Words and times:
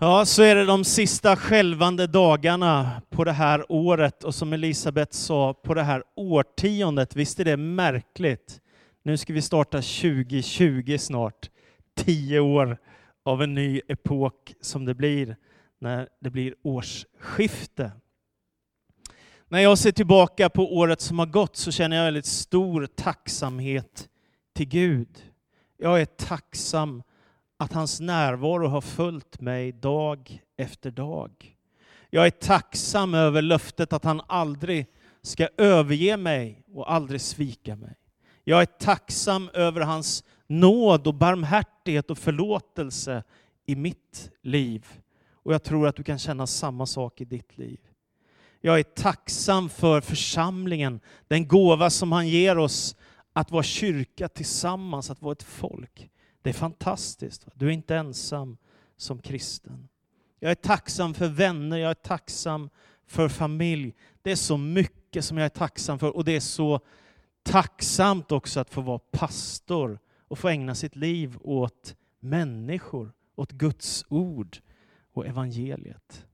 Ja, 0.00 0.24
så 0.24 0.42
är 0.42 0.54
det 0.54 0.64
de 0.64 0.84
sista 0.84 1.36
skälvande 1.36 2.06
dagarna 2.06 3.02
på 3.10 3.24
det 3.24 3.32
här 3.32 3.72
året 3.72 4.24
och 4.24 4.34
som 4.34 4.52
Elisabeth 4.52 5.12
sa, 5.12 5.54
på 5.54 5.74
det 5.74 5.82
här 5.82 6.02
årtiondet. 6.16 7.16
Visst 7.16 7.40
är 7.40 7.44
det 7.44 7.56
märkligt? 7.56 8.60
Nu 9.02 9.16
ska 9.16 9.32
vi 9.32 9.42
starta 9.42 9.76
2020 9.76 10.96
snart. 10.98 11.50
Tio 11.96 12.40
år 12.40 12.78
av 13.24 13.42
en 13.42 13.54
ny 13.54 13.80
epok 13.88 14.54
som 14.60 14.84
det 14.84 14.94
blir 14.94 15.36
när 15.80 16.08
det 16.20 16.30
blir 16.30 16.54
årsskifte. 16.62 17.92
När 19.48 19.58
jag 19.58 19.78
ser 19.78 19.92
tillbaka 19.92 20.50
på 20.50 20.76
året 20.76 21.00
som 21.00 21.18
har 21.18 21.26
gått 21.26 21.56
så 21.56 21.72
känner 21.72 21.96
jag 21.96 22.04
väldigt 22.04 22.26
stor 22.26 22.86
tacksamhet 22.86 24.08
till 24.54 24.68
Gud. 24.68 25.08
Jag 25.76 26.00
är 26.00 26.06
tacksam 26.06 27.02
att 27.58 27.72
hans 27.72 28.00
närvaro 28.00 28.66
har 28.66 28.80
följt 28.80 29.40
mig 29.40 29.72
dag 29.72 30.42
efter 30.56 30.90
dag. 30.90 31.56
Jag 32.10 32.26
är 32.26 32.30
tacksam 32.30 33.14
över 33.14 33.42
löftet 33.42 33.92
att 33.92 34.04
han 34.04 34.22
aldrig 34.26 34.86
ska 35.22 35.48
överge 35.56 36.16
mig 36.16 36.62
och 36.74 36.92
aldrig 36.92 37.20
svika 37.20 37.76
mig. 37.76 37.96
Jag 38.44 38.60
är 38.62 38.66
tacksam 38.66 39.50
över 39.54 39.80
hans 39.80 40.24
nåd 40.46 41.06
och 41.06 41.14
barmhärtighet 41.14 42.10
och 42.10 42.18
förlåtelse 42.18 43.22
i 43.66 43.76
mitt 43.76 44.30
liv. 44.42 44.86
Och 45.32 45.54
jag 45.54 45.62
tror 45.62 45.86
att 45.86 45.96
du 45.96 46.02
kan 46.02 46.18
känna 46.18 46.46
samma 46.46 46.86
sak 46.86 47.20
i 47.20 47.24
ditt 47.24 47.58
liv. 47.58 47.80
Jag 48.60 48.78
är 48.78 48.82
tacksam 48.82 49.68
för 49.68 50.00
församlingen, 50.00 51.00
den 51.28 51.48
gåva 51.48 51.90
som 51.90 52.12
han 52.12 52.28
ger 52.28 52.58
oss 52.58 52.96
att 53.32 53.50
vara 53.50 53.62
kyrka 53.62 54.28
tillsammans, 54.28 55.10
att 55.10 55.22
vara 55.22 55.32
ett 55.32 55.42
folk. 55.42 56.10
Det 56.42 56.50
är 56.50 56.54
fantastiskt. 56.54 57.46
Du 57.54 57.66
är 57.66 57.70
inte 57.70 57.96
ensam 57.96 58.56
som 58.96 59.18
kristen. 59.18 59.88
Jag 60.40 60.50
är 60.50 60.54
tacksam 60.54 61.14
för 61.14 61.28
vänner, 61.28 61.76
jag 61.76 61.90
är 61.90 61.94
tacksam 61.94 62.70
för 63.06 63.28
familj. 63.28 63.94
Det 64.22 64.30
är 64.30 64.36
så 64.36 64.56
mycket 64.56 65.24
som 65.24 65.38
jag 65.38 65.44
är 65.44 65.48
tacksam 65.48 65.98
för 65.98 66.16
och 66.16 66.24
det 66.24 66.36
är 66.36 66.40
så 66.40 66.80
tacksamt 67.42 68.32
också 68.32 68.60
att 68.60 68.70
få 68.70 68.80
vara 68.80 68.98
pastor 68.98 69.98
och 70.28 70.38
få 70.38 70.48
ägna 70.48 70.74
sitt 70.74 70.96
liv 70.96 71.38
åt 71.40 71.96
människor, 72.20 73.12
åt 73.36 73.52
Guds 73.52 74.04
ord 74.08 74.58
och 75.12 75.26
evangeliet. 75.26 76.26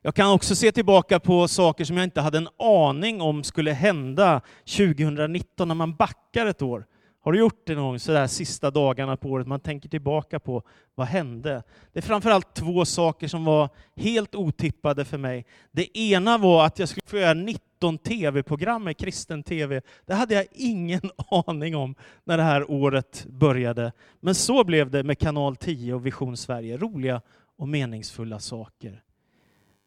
Jag 0.00 0.14
kan 0.14 0.30
också 0.30 0.56
se 0.56 0.72
tillbaka 0.72 1.20
på 1.20 1.48
saker 1.48 1.84
som 1.84 1.96
jag 1.96 2.04
inte 2.04 2.20
hade 2.20 2.38
en 2.38 2.48
aning 2.58 3.20
om 3.20 3.44
skulle 3.44 3.72
hända 3.72 4.40
2019 4.76 5.68
när 5.68 5.74
man 5.74 5.94
backar 5.94 6.46
ett 6.46 6.62
år. 6.62 6.86
Har 7.24 7.32
du 7.32 7.38
gjort 7.38 7.66
det 7.66 7.74
någon 7.74 7.84
gång 7.84 7.98
sådär 7.98 8.26
sista 8.26 8.70
dagarna 8.70 9.16
på 9.16 9.28
året? 9.28 9.46
Man 9.46 9.60
tänker 9.60 9.88
tillbaka 9.88 10.40
på 10.40 10.62
vad 10.94 11.06
hände? 11.06 11.62
Det 11.92 11.98
är 11.98 12.02
framförallt 12.02 12.54
två 12.54 12.84
saker 12.84 13.28
som 13.28 13.44
var 13.44 13.68
helt 13.96 14.34
otippade 14.34 15.04
för 15.04 15.18
mig. 15.18 15.46
Det 15.70 15.98
ena 15.98 16.38
var 16.38 16.66
att 16.66 16.78
jag 16.78 16.88
skulle 16.88 17.06
få 17.06 17.18
göra 17.18 17.34
19 17.34 17.98
tv-program 17.98 18.84
med 18.84 18.96
kristen 18.96 19.42
tv. 19.42 19.80
Det 20.06 20.14
hade 20.14 20.34
jag 20.34 20.46
ingen 20.52 21.00
aning 21.46 21.76
om 21.76 21.94
när 22.24 22.36
det 22.36 22.42
här 22.42 22.70
året 22.70 23.26
började. 23.28 23.92
Men 24.20 24.34
så 24.34 24.64
blev 24.64 24.90
det 24.90 25.02
med 25.02 25.18
Kanal 25.18 25.56
10 25.56 25.94
och 25.94 26.06
Vision 26.06 26.36
Sverige. 26.36 26.76
Roliga 26.76 27.20
och 27.56 27.68
meningsfulla 27.68 28.38
saker. 28.38 29.03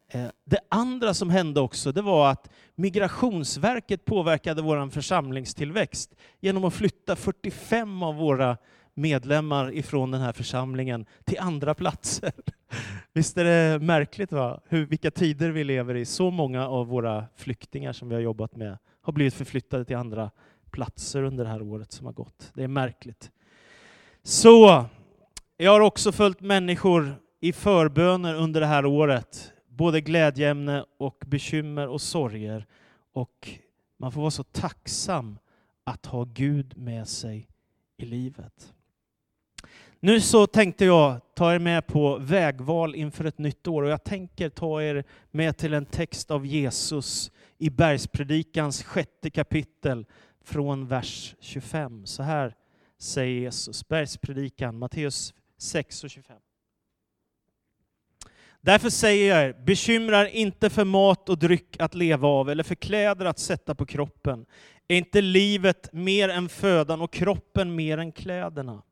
Eh, 0.08 0.26
det 0.44 0.60
andra 0.68 1.14
som 1.14 1.30
hände 1.30 1.60
också, 1.60 1.92
det 1.92 2.02
var 2.02 2.30
att 2.30 2.50
Migrationsverket 2.74 4.04
påverkade 4.04 4.62
vår 4.62 4.90
församlingstillväxt 4.90 6.14
genom 6.40 6.64
att 6.64 6.74
flytta 6.74 7.16
45 7.16 8.02
av 8.02 8.14
våra 8.14 8.56
medlemmar 8.94 9.74
ifrån 9.74 10.10
den 10.10 10.20
här 10.20 10.32
församlingen 10.32 11.06
till 11.24 11.38
andra 11.38 11.74
platser. 11.74 12.32
Visst 13.12 13.36
är 13.38 13.44
det 13.44 13.78
märkligt 13.84 14.32
va? 14.32 14.60
Hur, 14.68 14.86
vilka 14.86 15.10
tider 15.10 15.50
vi 15.50 15.64
lever 15.64 15.94
i. 15.94 16.04
Så 16.04 16.30
många 16.30 16.68
av 16.68 16.86
våra 16.86 17.24
flyktingar 17.36 17.92
som 17.92 18.08
vi 18.08 18.14
har 18.14 18.22
jobbat 18.22 18.56
med 18.56 18.78
har 19.02 19.12
blivit 19.12 19.34
förflyttade 19.34 19.84
till 19.84 19.96
andra 19.96 20.30
platser 20.70 21.22
under 21.22 21.44
det 21.44 21.50
här 21.50 21.62
året 21.62 21.92
som 21.92 22.06
har 22.06 22.12
gått. 22.12 22.52
Det 22.54 22.64
är 22.64 22.68
märkligt. 22.68 23.30
Så, 24.22 24.84
jag 25.56 25.72
har 25.72 25.80
också 25.80 26.12
följt 26.12 26.40
människor 26.40 27.14
i 27.40 27.52
förböner 27.52 28.34
under 28.34 28.60
det 28.60 28.66
här 28.66 28.86
året 28.86 29.52
både 29.78 30.00
glädjeämne 30.00 30.84
och 30.96 31.24
bekymmer 31.26 31.88
och 31.88 32.00
sorger. 32.00 32.66
Och 33.12 33.48
man 33.96 34.12
får 34.12 34.20
vara 34.20 34.30
så 34.30 34.42
tacksam 34.42 35.38
att 35.84 36.06
ha 36.06 36.24
Gud 36.24 36.78
med 36.78 37.08
sig 37.08 37.48
i 37.96 38.04
livet. 38.04 38.74
Nu 40.00 40.20
så 40.20 40.46
tänkte 40.46 40.84
jag 40.84 41.20
ta 41.34 41.54
er 41.54 41.58
med 41.58 41.86
på 41.86 42.18
vägval 42.18 42.94
inför 42.94 43.24
ett 43.24 43.38
nytt 43.38 43.66
år 43.66 43.82
och 43.82 43.90
jag 43.90 44.04
tänker 44.04 44.48
ta 44.48 44.82
er 44.82 45.04
med 45.30 45.56
till 45.56 45.74
en 45.74 45.86
text 45.86 46.30
av 46.30 46.46
Jesus 46.46 47.30
i 47.58 47.70
Bergspredikans 47.70 48.82
sjätte 48.82 49.30
kapitel 49.30 50.06
från 50.44 50.86
vers 50.86 51.34
25. 51.40 52.06
Så 52.06 52.22
här 52.22 52.54
säger 52.98 53.40
Jesus, 53.40 53.88
Bergspredikan, 53.88 54.78
Matteus 54.78 55.34
6 55.58 56.04
och 56.04 56.10
25. 56.10 56.36
Därför 58.60 58.90
säger 58.90 59.34
jag 59.34 59.44
er, 59.44 59.56
bekymra 59.64 60.20
er 60.20 60.34
inte 60.34 60.70
för 60.70 60.84
mat 60.84 61.28
och 61.28 61.38
dryck 61.38 61.76
att 61.78 61.94
leva 61.94 62.28
av 62.28 62.50
eller 62.50 62.62
för 62.62 62.74
kläder 62.74 63.24
att 63.24 63.38
sätta 63.38 63.74
på 63.74 63.86
kroppen. 63.86 64.46
Är 64.88 64.96
inte 64.96 65.20
livet 65.20 65.92
mer 65.92 66.28
än 66.28 66.48
födan 66.48 67.00
och 67.00 67.12
kroppen 67.12 67.74
mer 67.74 67.98
än 67.98 68.12
kläderna? 68.12 68.82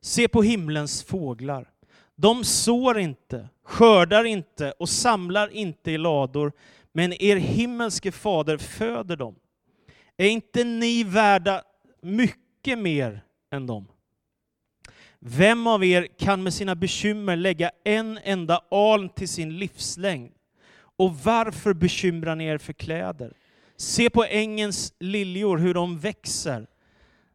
Se 0.00 0.28
på 0.28 0.42
himlens 0.42 1.02
fåglar. 1.02 1.70
De 2.16 2.44
sår 2.44 2.98
inte, 2.98 3.48
skördar 3.64 4.24
inte 4.24 4.72
och 4.72 4.88
samlar 4.88 5.48
inte 5.48 5.90
i 5.90 5.98
lador, 5.98 6.52
men 6.92 7.22
er 7.22 7.36
himmelske 7.36 8.12
fader 8.12 8.56
föder 8.56 9.16
dem. 9.16 9.34
Är 10.16 10.28
inte 10.28 10.64
ni 10.64 11.04
värda 11.04 11.62
mycket 12.02 12.78
mer 12.78 13.24
än 13.50 13.66
dem? 13.66 13.86
Vem 15.22 15.66
av 15.66 15.84
er 15.84 16.06
kan 16.18 16.42
med 16.42 16.54
sina 16.54 16.74
bekymmer 16.74 17.36
lägga 17.36 17.70
en 17.84 18.18
enda 18.24 18.60
aln 18.70 19.08
till 19.08 19.28
sin 19.28 19.58
livslängd? 19.58 20.32
Och 20.96 21.16
varför 21.16 21.74
bekymrar 21.74 22.36
ni 22.36 22.44
er 22.44 22.58
för 22.58 22.72
kläder? 22.72 23.32
Se 23.76 24.10
på 24.10 24.24
ängens 24.24 24.94
liljor, 24.98 25.58
hur 25.58 25.74
de 25.74 25.98
växer. 25.98 26.66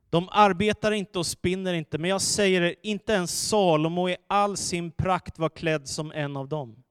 De 0.09 0.29
arbetar 0.31 0.91
inte 0.91 1.19
och 1.19 1.25
spinner 1.25 1.73
inte, 1.73 1.97
men 1.97 2.09
jag 2.09 2.21
säger 2.21 2.61
er, 2.61 2.75
inte 2.83 3.13
ens 3.13 3.49
Salomo 3.49 4.09
i 4.09 4.17
all 4.27 4.57
sin 4.57 4.91
prakt 4.91 5.39
var 5.39 5.49
klädd 5.49 5.87
som 5.87 6.11
en 6.11 6.37
av 6.37 6.49
dem. 6.49 6.83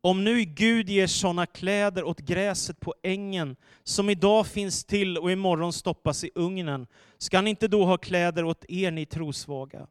Om 0.00 0.24
nu 0.24 0.44
Gud 0.44 0.88
ger 0.88 1.06
sådana 1.06 1.46
kläder 1.46 2.04
åt 2.04 2.20
gräset 2.20 2.80
på 2.80 2.94
ängen, 3.02 3.56
som 3.84 4.10
idag 4.10 4.46
finns 4.46 4.84
till 4.84 5.18
och 5.18 5.32
imorgon 5.32 5.72
stoppas 5.72 6.24
i 6.24 6.30
ugnen, 6.34 6.86
ska 7.18 7.36
han 7.36 7.46
inte 7.46 7.68
då 7.68 7.84
ha 7.84 7.96
kläder 7.96 8.44
åt 8.44 8.64
er, 8.68 8.90
ni 8.90 9.06
trosvaga? 9.06 9.86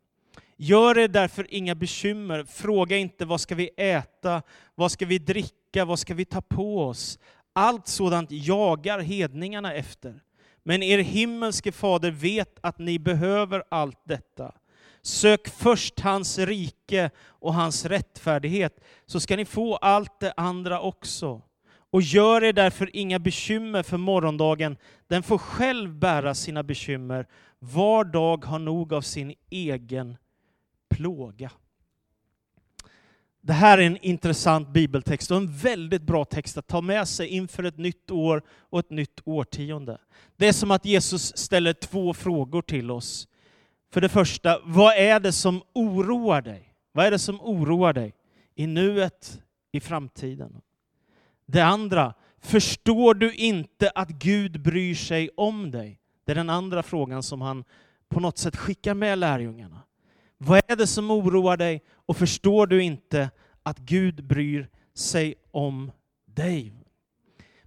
Gör 0.58 0.98
er 0.98 1.08
därför 1.08 1.54
inga 1.54 1.76
bekymmer. 1.76 2.44
Fråga 2.44 2.98
inte 2.98 3.26
vad 3.26 3.42
ska 3.42 3.56
vi 3.56 3.70
äta, 3.78 4.42
vad 4.76 4.92
ska 4.92 5.06
vi 5.06 5.18
dricka, 5.18 5.86
vad 5.86 6.00
ska 6.00 6.14
vi 6.14 6.26
ta 6.26 6.42
på 6.42 6.82
oss? 6.84 7.20
Allt 7.54 7.88
sådant 7.88 8.32
jagar 8.32 9.00
hedningarna 9.00 9.74
efter. 9.74 10.20
Men 10.64 10.84
er 10.84 11.00
himmelske 11.00 11.72
fader 11.72 12.12
vet 12.12 12.60
att 12.62 12.80
ni 12.80 13.00
behöver 13.00 13.64
allt 13.70 14.02
detta. 14.04 14.52
Sök 15.02 15.48
först 15.48 16.00
hans 16.00 16.40
rike 16.40 17.10
och 17.20 17.54
hans 17.54 17.86
rättfärdighet, 17.86 18.84
så 19.06 19.20
ska 19.20 19.36
ni 19.36 19.46
få 19.46 19.76
allt 19.76 20.20
det 20.20 20.34
andra 20.38 20.82
också. 20.82 21.42
Och 21.90 22.02
gör 22.02 22.44
er 22.44 22.54
därför 22.54 22.90
inga 22.96 23.20
bekymmer 23.20 23.84
för 23.84 23.98
morgondagen, 23.98 24.78
den 25.08 25.24
får 25.24 25.38
själv 25.38 26.00
bära 26.00 26.36
sina 26.36 26.64
bekymmer. 26.64 27.28
Var 27.60 28.04
dag 28.04 28.46
har 28.46 28.60
nog 28.60 28.94
av 28.94 29.02
sin 29.02 29.34
egen 29.50 30.18
plåga. 30.98 31.52
Det 33.42 33.54
här 33.54 33.78
är 33.78 33.82
en 33.82 33.98
intressant 33.98 34.70
bibeltext 34.70 35.32
och 35.32 35.38
en 35.38 35.58
väldigt 35.58 36.02
bra 36.02 36.26
text 36.26 36.58
att 36.58 36.68
ta 36.68 36.82
med 36.82 37.08
sig 37.08 37.28
inför 37.28 37.64
ett 37.64 37.78
nytt 37.78 38.12
år 38.12 38.42
och 38.50 38.80
ett 38.80 38.90
nytt 38.90 39.22
årtionde. 39.24 39.98
Det 40.36 40.48
är 40.48 40.54
som 40.54 40.72
att 40.72 40.86
Jesus 40.86 41.38
ställer 41.38 41.74
två 41.74 42.14
frågor 42.14 42.62
till 42.62 42.92
oss. 42.92 43.28
För 43.92 44.02
det 44.02 44.10
första, 44.10 44.60
vad 44.64 44.96
är 44.96 45.20
det 45.20 45.32
som 45.32 45.62
oroar 45.74 46.42
dig? 46.42 46.74
Vad 46.92 47.06
är 47.06 47.12
det 47.12 47.20
som 47.20 47.42
oroar 47.42 47.94
dig 47.94 48.14
i 48.56 48.68
nuet, 48.68 49.42
i 49.72 49.80
framtiden? 49.80 50.62
Det 51.46 51.62
andra, 51.62 52.14
förstår 52.40 53.14
du 53.14 53.34
inte 53.34 53.92
att 53.96 54.10
Gud 54.10 54.62
bryr 54.62 54.96
sig 54.96 55.30
om 55.38 55.72
dig? 55.72 56.00
Det 56.26 56.32
är 56.32 56.36
den 56.36 56.50
andra 56.50 56.84
frågan 56.84 57.24
som 57.24 57.42
han 57.42 57.64
på 58.10 58.20
något 58.20 58.38
sätt 58.38 58.56
skickar 58.56 58.94
med 58.94 59.20
lärjungarna. 59.20 59.82
Vad 60.38 60.62
är 60.68 60.76
det 60.76 60.88
som 60.88 61.12
oroar 61.12 61.58
dig 61.58 61.84
och 62.06 62.18
förstår 62.18 62.68
du 62.68 62.84
inte 62.84 63.30
att 63.64 63.80
Gud 63.80 64.24
bryr 64.24 64.70
sig 64.96 65.36
om 65.52 65.92
dig? 66.26 66.74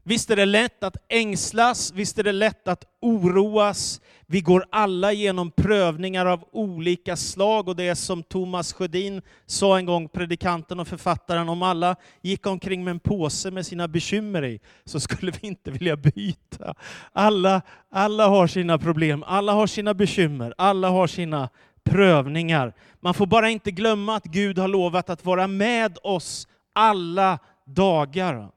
Visst 0.02 0.30
är 0.30 0.36
det 0.36 0.44
lätt 0.44 0.82
att 0.82 0.96
ängslas, 1.08 1.92
visst 1.92 2.18
är 2.18 2.22
det 2.22 2.32
lätt 2.32 2.68
att 2.68 2.84
oroas. 3.00 4.00
Vi 4.26 4.40
går 4.40 4.64
alla 4.70 5.12
genom 5.12 5.50
prövningar 5.50 6.26
av 6.26 6.44
olika 6.52 7.16
slag 7.16 7.68
och 7.68 7.76
det 7.76 7.88
är 7.88 7.94
som 7.94 8.22
Thomas 8.22 8.72
Sjödin 8.72 9.22
sa 9.46 9.78
en 9.78 9.86
gång, 9.86 10.08
predikanten 10.08 10.80
och 10.80 10.88
författaren, 10.88 11.48
om 11.48 11.62
alla 11.62 11.96
gick 12.22 12.46
omkring 12.46 12.84
med 12.84 12.90
en 12.90 13.00
påse 13.00 13.50
med 13.50 13.66
sina 13.66 13.88
bekymmer 13.88 14.44
i 14.44 14.60
så 14.84 15.00
skulle 15.00 15.32
vi 15.40 15.48
inte 15.48 15.70
vilja 15.70 15.96
byta. 15.96 16.74
Alla, 17.12 17.62
alla 17.90 18.28
har 18.28 18.46
sina 18.46 18.78
problem, 18.78 19.24
alla 19.26 19.52
har 19.52 19.66
sina 19.66 19.94
bekymmer, 19.94 20.54
alla 20.58 20.88
har 20.88 21.06
sina 21.06 21.48
prövningar. 21.84 22.72
Man 23.00 23.14
får 23.14 23.26
bara 23.26 23.50
inte 23.50 23.70
glömma 23.70 24.16
att 24.16 24.24
Gud 24.24 24.58
har 24.58 24.68
lovat 24.68 25.10
att 25.10 25.24
vara 25.24 25.46
med 25.46 25.98
oss 26.02 26.48
alla 26.72 27.38
dagar. 27.64 28.48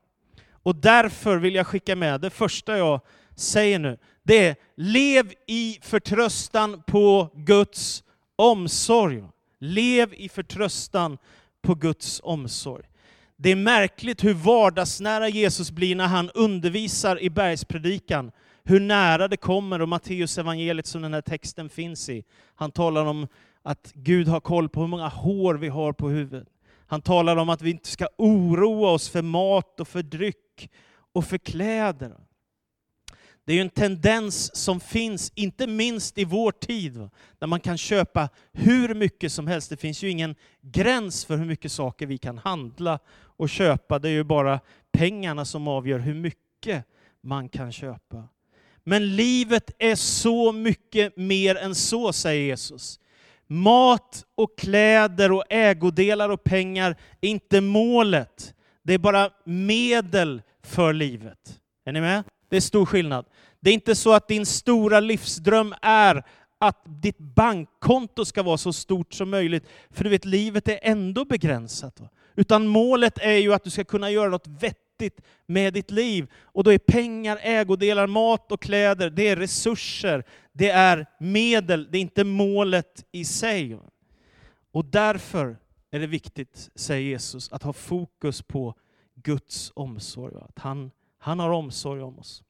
Och 0.64 0.76
därför 0.76 1.38
vill 1.38 1.56
jag 1.56 1.68
skicka 1.68 1.96
med, 1.96 2.22
det 2.22 2.30
första 2.30 2.78
jag 2.78 3.02
säger 3.36 3.80
nu, 3.80 3.98
det 4.24 4.48
är 4.48 4.56
lev 4.76 5.34
i 5.48 5.80
förtröstan 5.82 6.84
på 6.88 7.30
Guds 7.36 8.04
omsorg. 8.36 9.24
Lev 9.60 10.14
i 10.14 10.30
förtröstan 10.30 11.18
på 11.62 11.76
Guds 11.76 12.22
omsorg. 12.24 12.84
Det 13.36 13.52
är 13.52 13.56
märkligt 13.56 14.24
hur 14.24 14.34
vardagsnära 14.34 15.30
Jesus 15.30 15.72
blir 15.72 15.96
när 15.96 16.08
han 16.08 16.30
undervisar 16.30 17.22
i 17.22 17.30
bergspredikan. 17.30 18.32
Hur 18.64 18.80
nära 18.80 19.28
det 19.28 19.38
kommer, 19.38 19.82
och 19.82 19.90
Matteus 19.90 20.38
evangeliet 20.38 20.86
som 20.86 21.02
den 21.02 21.14
här 21.14 21.22
texten 21.22 21.70
finns 21.70 22.10
i. 22.10 22.24
Han 22.56 22.72
talar 22.72 23.06
om 23.06 23.28
att 23.62 23.92
Gud 23.96 24.28
har 24.28 24.40
koll 24.40 24.70
på 24.70 24.82
hur 24.82 24.88
många 24.88 25.08
hår 25.08 25.56
vi 25.56 25.68
har 25.68 25.94
på 25.94 26.10
huvudet. 26.10 26.48
Han 26.88 27.02
talar 27.02 27.38
om 27.38 27.50
att 27.50 27.62
vi 27.62 27.70
inte 27.70 27.90
ska 27.90 28.08
oroa 28.18 28.92
oss 28.92 29.10
för 29.10 29.22
mat 29.22 29.80
och 29.80 29.88
för 29.88 30.04
dryck 30.04 30.70
och 31.14 31.26
för 31.26 31.38
kläder. 31.38 32.16
Det 33.46 33.52
är 33.52 33.56
ju 33.56 33.62
en 33.62 33.70
tendens 33.70 34.56
som 34.56 34.80
finns, 34.80 35.32
inte 35.36 35.68
minst 35.68 36.18
i 36.18 36.26
vår 36.26 36.52
tid, 36.52 37.10
där 37.40 37.48
man 37.48 37.60
kan 37.60 37.78
köpa 37.78 38.30
hur 38.52 38.96
mycket 38.96 39.32
som 39.32 39.48
helst. 39.48 39.70
Det 39.70 39.78
finns 39.78 40.04
ju 40.04 40.10
ingen 40.10 40.36
gräns 40.62 41.26
för 41.26 41.38
hur 41.38 41.46
mycket 41.46 41.72
saker 41.72 42.06
vi 42.06 42.18
kan 42.18 42.38
handla 42.38 43.00
och 43.16 43.50
köpa. 43.50 44.00
Det 44.00 44.10
är 44.10 44.14
ju 44.14 44.24
bara 44.24 44.60
pengarna 44.92 45.46
som 45.46 45.68
avgör 45.68 46.00
hur 46.00 46.14
mycket 46.14 46.86
man 47.22 47.50
kan 47.50 47.72
köpa. 47.72 48.24
Men 48.84 49.16
livet 49.16 49.72
är 49.80 49.96
så 49.96 50.52
mycket 50.52 51.18
mer 51.18 51.56
än 51.56 51.76
så, 51.76 52.14
säger 52.14 52.44
Jesus. 52.44 53.00
Mat 53.48 54.26
och 54.36 54.58
kläder 54.58 55.32
och 55.32 55.44
ägodelar 55.50 56.30
och 56.30 56.44
pengar 56.44 56.96
är 57.22 57.30
inte 57.30 57.62
målet. 57.62 58.54
Det 58.84 58.94
är 58.94 58.98
bara 58.98 59.30
medel 59.44 60.42
för 60.64 60.94
livet. 60.94 61.60
Är 61.86 61.92
ni 61.92 62.02
med? 62.02 62.24
Det 62.50 62.58
är 62.58 62.62
stor 62.62 62.86
skillnad. 62.86 63.26
Det 63.60 63.70
är 63.70 63.74
inte 63.74 63.96
så 63.96 64.14
att 64.14 64.28
din 64.28 64.46
stora 64.46 65.00
livsdröm 65.00 65.76
är 65.82 66.24
att 66.60 66.84
ditt 66.86 67.18
bankkonto 67.18 68.26
ska 68.26 68.44
vara 68.44 68.58
så 68.58 68.74
stort 68.74 69.14
som 69.14 69.30
möjligt, 69.30 69.68
för 69.92 70.04
du 70.04 70.10
vet, 70.10 70.26
livet 70.26 70.68
är 70.68 70.80
ändå 70.82 71.26
begränsat. 71.26 72.02
Utan 72.36 72.68
målet 72.68 73.18
är 73.18 73.38
ju 73.38 73.54
att 73.54 73.64
du 73.64 73.70
ska 73.70 73.84
kunna 73.84 74.12
göra 74.12 74.30
något 74.30 74.48
vettigt 74.48 74.83
med 75.46 75.74
ditt 75.74 75.92
liv. 75.92 76.28
Och 76.42 76.64
då 76.64 76.74
är 76.74 76.78
pengar, 76.78 77.40
ägodelar, 77.42 78.08
mat 78.08 78.52
och 78.52 78.62
kläder, 78.62 79.10
det 79.10 79.28
är 79.28 79.36
resurser, 79.36 80.24
det 80.52 80.70
är 80.70 81.06
medel, 81.20 81.88
det 81.92 81.98
är 81.98 82.02
inte 82.02 82.24
målet 82.24 83.06
i 83.12 83.26
sig. 83.26 83.78
Och 84.72 84.86
därför 84.86 85.58
är 85.92 86.00
det 86.00 86.08
viktigt, 86.08 86.70
säger 86.76 87.02
Jesus, 87.02 87.52
att 87.52 87.64
ha 87.64 87.74
fokus 87.74 88.42
på 88.42 88.76
Guds 89.16 89.72
omsorg. 89.76 90.36
Att 90.42 90.60
han, 90.60 90.92
han 91.18 91.40
har 91.40 91.50
omsorg 91.50 92.02
om 92.02 92.20
oss. 92.20 92.44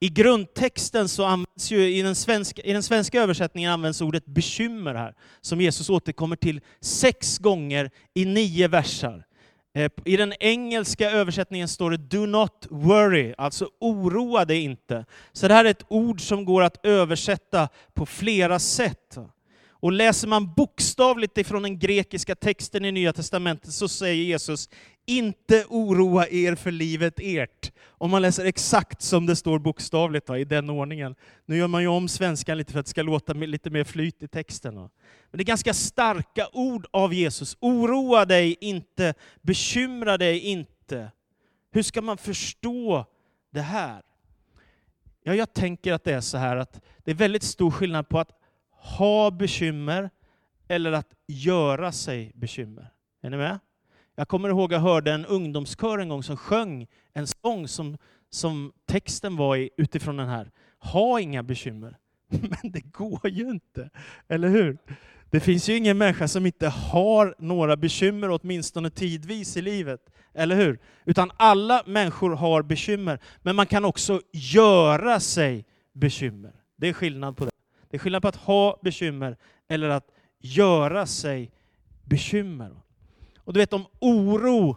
I 0.00 0.08
grundtexten 0.08 1.08
så 1.08 1.24
används 1.24 1.70
ju, 1.70 1.96
i 1.96 2.02
den, 2.02 2.14
svenska, 2.14 2.62
i 2.62 2.72
den 2.72 2.82
svenska 2.82 3.22
översättningen 3.22 3.72
används 3.72 4.00
ordet 4.00 4.26
bekymmer 4.26 4.94
här, 4.94 5.14
som 5.40 5.60
Jesus 5.60 5.90
återkommer 5.90 6.36
till 6.36 6.60
sex 6.80 7.38
gånger 7.38 7.90
i 8.14 8.24
nio 8.24 8.68
versar. 8.68 9.24
Eh, 9.78 9.90
I 10.04 10.16
den 10.16 10.34
engelska 10.40 11.10
översättningen 11.10 11.68
står 11.68 11.90
det 11.90 11.96
”do 11.96 12.26
not 12.26 12.66
worry”, 12.70 13.34
alltså 13.38 13.68
oroa 13.80 14.44
dig 14.44 14.64
inte. 14.64 15.04
Så 15.32 15.48
det 15.48 15.54
här 15.54 15.64
är 15.64 15.70
ett 15.70 15.84
ord 15.88 16.20
som 16.20 16.44
går 16.44 16.62
att 16.62 16.86
översätta 16.86 17.68
på 17.94 18.06
flera 18.06 18.58
sätt. 18.58 19.18
Och 19.70 19.92
läser 19.92 20.28
man 20.28 20.54
bokstavligt 20.54 21.38
ifrån 21.38 21.62
den 21.62 21.78
grekiska 21.78 22.34
texten 22.34 22.84
i 22.84 22.92
Nya 22.92 23.12
Testamentet 23.12 23.72
så 23.72 23.88
säger 23.88 24.24
Jesus 24.24 24.68
inte 25.08 25.64
oroa 25.68 26.26
er 26.28 26.54
för 26.54 26.70
livet 26.70 27.14
ert. 27.18 27.72
Om 27.86 28.10
man 28.10 28.22
läser 28.22 28.44
exakt 28.44 29.02
som 29.02 29.26
det 29.26 29.36
står 29.36 29.58
bokstavligt 29.58 30.26
då, 30.26 30.36
i 30.36 30.44
den 30.44 30.70
ordningen. 30.70 31.14
Nu 31.46 31.56
gör 31.56 31.68
man 31.68 31.82
ju 31.82 31.88
om 31.88 32.08
svenskan 32.08 32.58
lite 32.58 32.72
för 32.72 32.80
att 32.80 32.86
det 32.86 32.90
ska 32.90 33.02
låta 33.02 33.32
lite 33.32 33.70
mer 33.70 33.84
flyt 33.84 34.22
i 34.22 34.28
texten. 34.28 34.74
Då. 34.74 34.90
Men 35.30 35.38
det 35.38 35.42
är 35.42 35.44
ganska 35.44 35.74
starka 35.74 36.48
ord 36.52 36.86
av 36.90 37.14
Jesus. 37.14 37.56
Oroa 37.60 38.24
dig 38.24 38.56
inte, 38.60 39.14
bekymra 39.42 40.18
dig 40.18 40.38
inte. 40.38 41.10
Hur 41.70 41.82
ska 41.82 42.02
man 42.02 42.18
förstå 42.18 43.06
det 43.50 43.60
här? 43.60 44.02
Ja, 45.22 45.34
jag 45.34 45.54
tänker 45.54 45.92
att 45.92 46.04
det 46.04 46.12
är 46.12 46.20
så 46.20 46.38
här 46.38 46.56
att 46.56 46.80
det 47.04 47.10
är 47.10 47.14
väldigt 47.14 47.42
stor 47.42 47.70
skillnad 47.70 48.08
på 48.08 48.18
att 48.18 48.30
ha 48.70 49.30
bekymmer 49.30 50.10
eller 50.68 50.92
att 50.92 51.14
göra 51.26 51.92
sig 51.92 52.32
bekymmer. 52.34 52.92
Är 53.22 53.30
ni 53.30 53.36
med? 53.36 53.58
Jag 54.18 54.28
kommer 54.28 54.48
ihåg 54.48 54.64
att 54.64 54.76
jag 54.76 54.80
hörde 54.80 55.12
en 55.12 55.26
ungdomskör 55.26 55.98
en 55.98 56.08
gång 56.08 56.22
som 56.22 56.36
sjöng 56.36 56.86
en 57.12 57.26
sång 57.26 57.68
som, 57.68 57.98
som 58.30 58.72
texten 58.86 59.36
var 59.36 59.56
i, 59.56 59.70
utifrån 59.76 60.16
den 60.16 60.28
här. 60.28 60.50
Ha 60.78 61.20
inga 61.20 61.42
bekymmer. 61.42 61.96
Men 62.28 62.72
det 62.72 62.80
går 62.80 63.28
ju 63.28 63.50
inte, 63.50 63.90
eller 64.28 64.48
hur? 64.48 64.78
Det 65.30 65.40
finns 65.40 65.68
ju 65.68 65.76
ingen 65.76 65.98
människa 65.98 66.28
som 66.28 66.46
inte 66.46 66.68
har 66.68 67.34
några 67.38 67.76
bekymmer, 67.76 68.30
åtminstone 68.30 68.90
tidvis 68.90 69.56
i 69.56 69.62
livet. 69.62 70.00
Eller 70.34 70.56
hur? 70.56 70.78
Utan 71.04 71.30
alla 71.36 71.82
människor 71.86 72.30
har 72.30 72.62
bekymmer. 72.62 73.18
Men 73.42 73.56
man 73.56 73.66
kan 73.66 73.84
också 73.84 74.20
göra 74.32 75.20
sig 75.20 75.64
bekymmer. 75.92 76.52
Det 76.76 76.88
är 76.88 76.92
skillnad 76.92 77.36
på 77.36 77.44
det. 77.44 77.50
Det 77.90 77.96
är 77.96 77.98
skillnad 77.98 78.22
på 78.22 78.28
att 78.28 78.36
ha 78.36 78.78
bekymmer 78.82 79.36
eller 79.68 79.88
att 79.88 80.06
göra 80.40 81.06
sig 81.06 81.50
bekymmer. 82.04 82.72
Och 83.48 83.54
du 83.54 83.60
vet 83.60 83.72
om 83.72 83.86
oro 84.00 84.76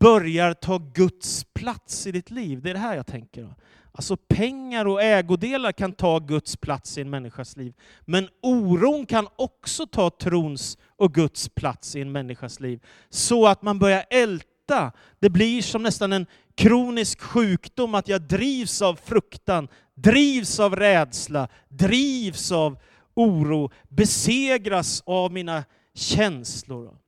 börjar 0.00 0.54
ta 0.54 0.78
Guds 0.78 1.44
plats 1.44 2.06
i 2.06 2.12
ditt 2.12 2.30
liv, 2.30 2.62
det 2.62 2.70
är 2.70 2.74
det 2.74 2.80
här 2.80 2.96
jag 2.96 3.06
tänker. 3.06 3.54
Alltså 3.92 4.16
pengar 4.16 4.86
och 4.86 5.02
ägodelar 5.02 5.72
kan 5.72 5.92
ta 5.92 6.18
Guds 6.18 6.56
plats 6.56 6.98
i 6.98 7.00
en 7.00 7.10
människas 7.10 7.56
liv. 7.56 7.74
Men 8.00 8.28
oron 8.42 9.06
kan 9.06 9.28
också 9.36 9.86
ta 9.86 10.10
trons 10.10 10.78
och 10.96 11.14
Guds 11.14 11.48
plats 11.48 11.96
i 11.96 12.00
en 12.00 12.12
människas 12.12 12.60
liv. 12.60 12.80
Så 13.10 13.46
att 13.46 13.62
man 13.62 13.78
börjar 13.78 14.04
älta. 14.10 14.92
Det 15.20 15.30
blir 15.30 15.62
som 15.62 15.82
nästan 15.82 16.12
en 16.12 16.26
kronisk 16.54 17.20
sjukdom 17.20 17.94
att 17.94 18.08
jag 18.08 18.22
drivs 18.22 18.82
av 18.82 18.94
fruktan, 18.94 19.68
drivs 19.94 20.60
av 20.60 20.76
rädsla, 20.76 21.48
drivs 21.68 22.52
av 22.52 22.78
oro, 23.14 23.70
besegras 23.88 25.02
av 25.06 25.32
mina 25.32 25.64
känslor. 25.94 27.03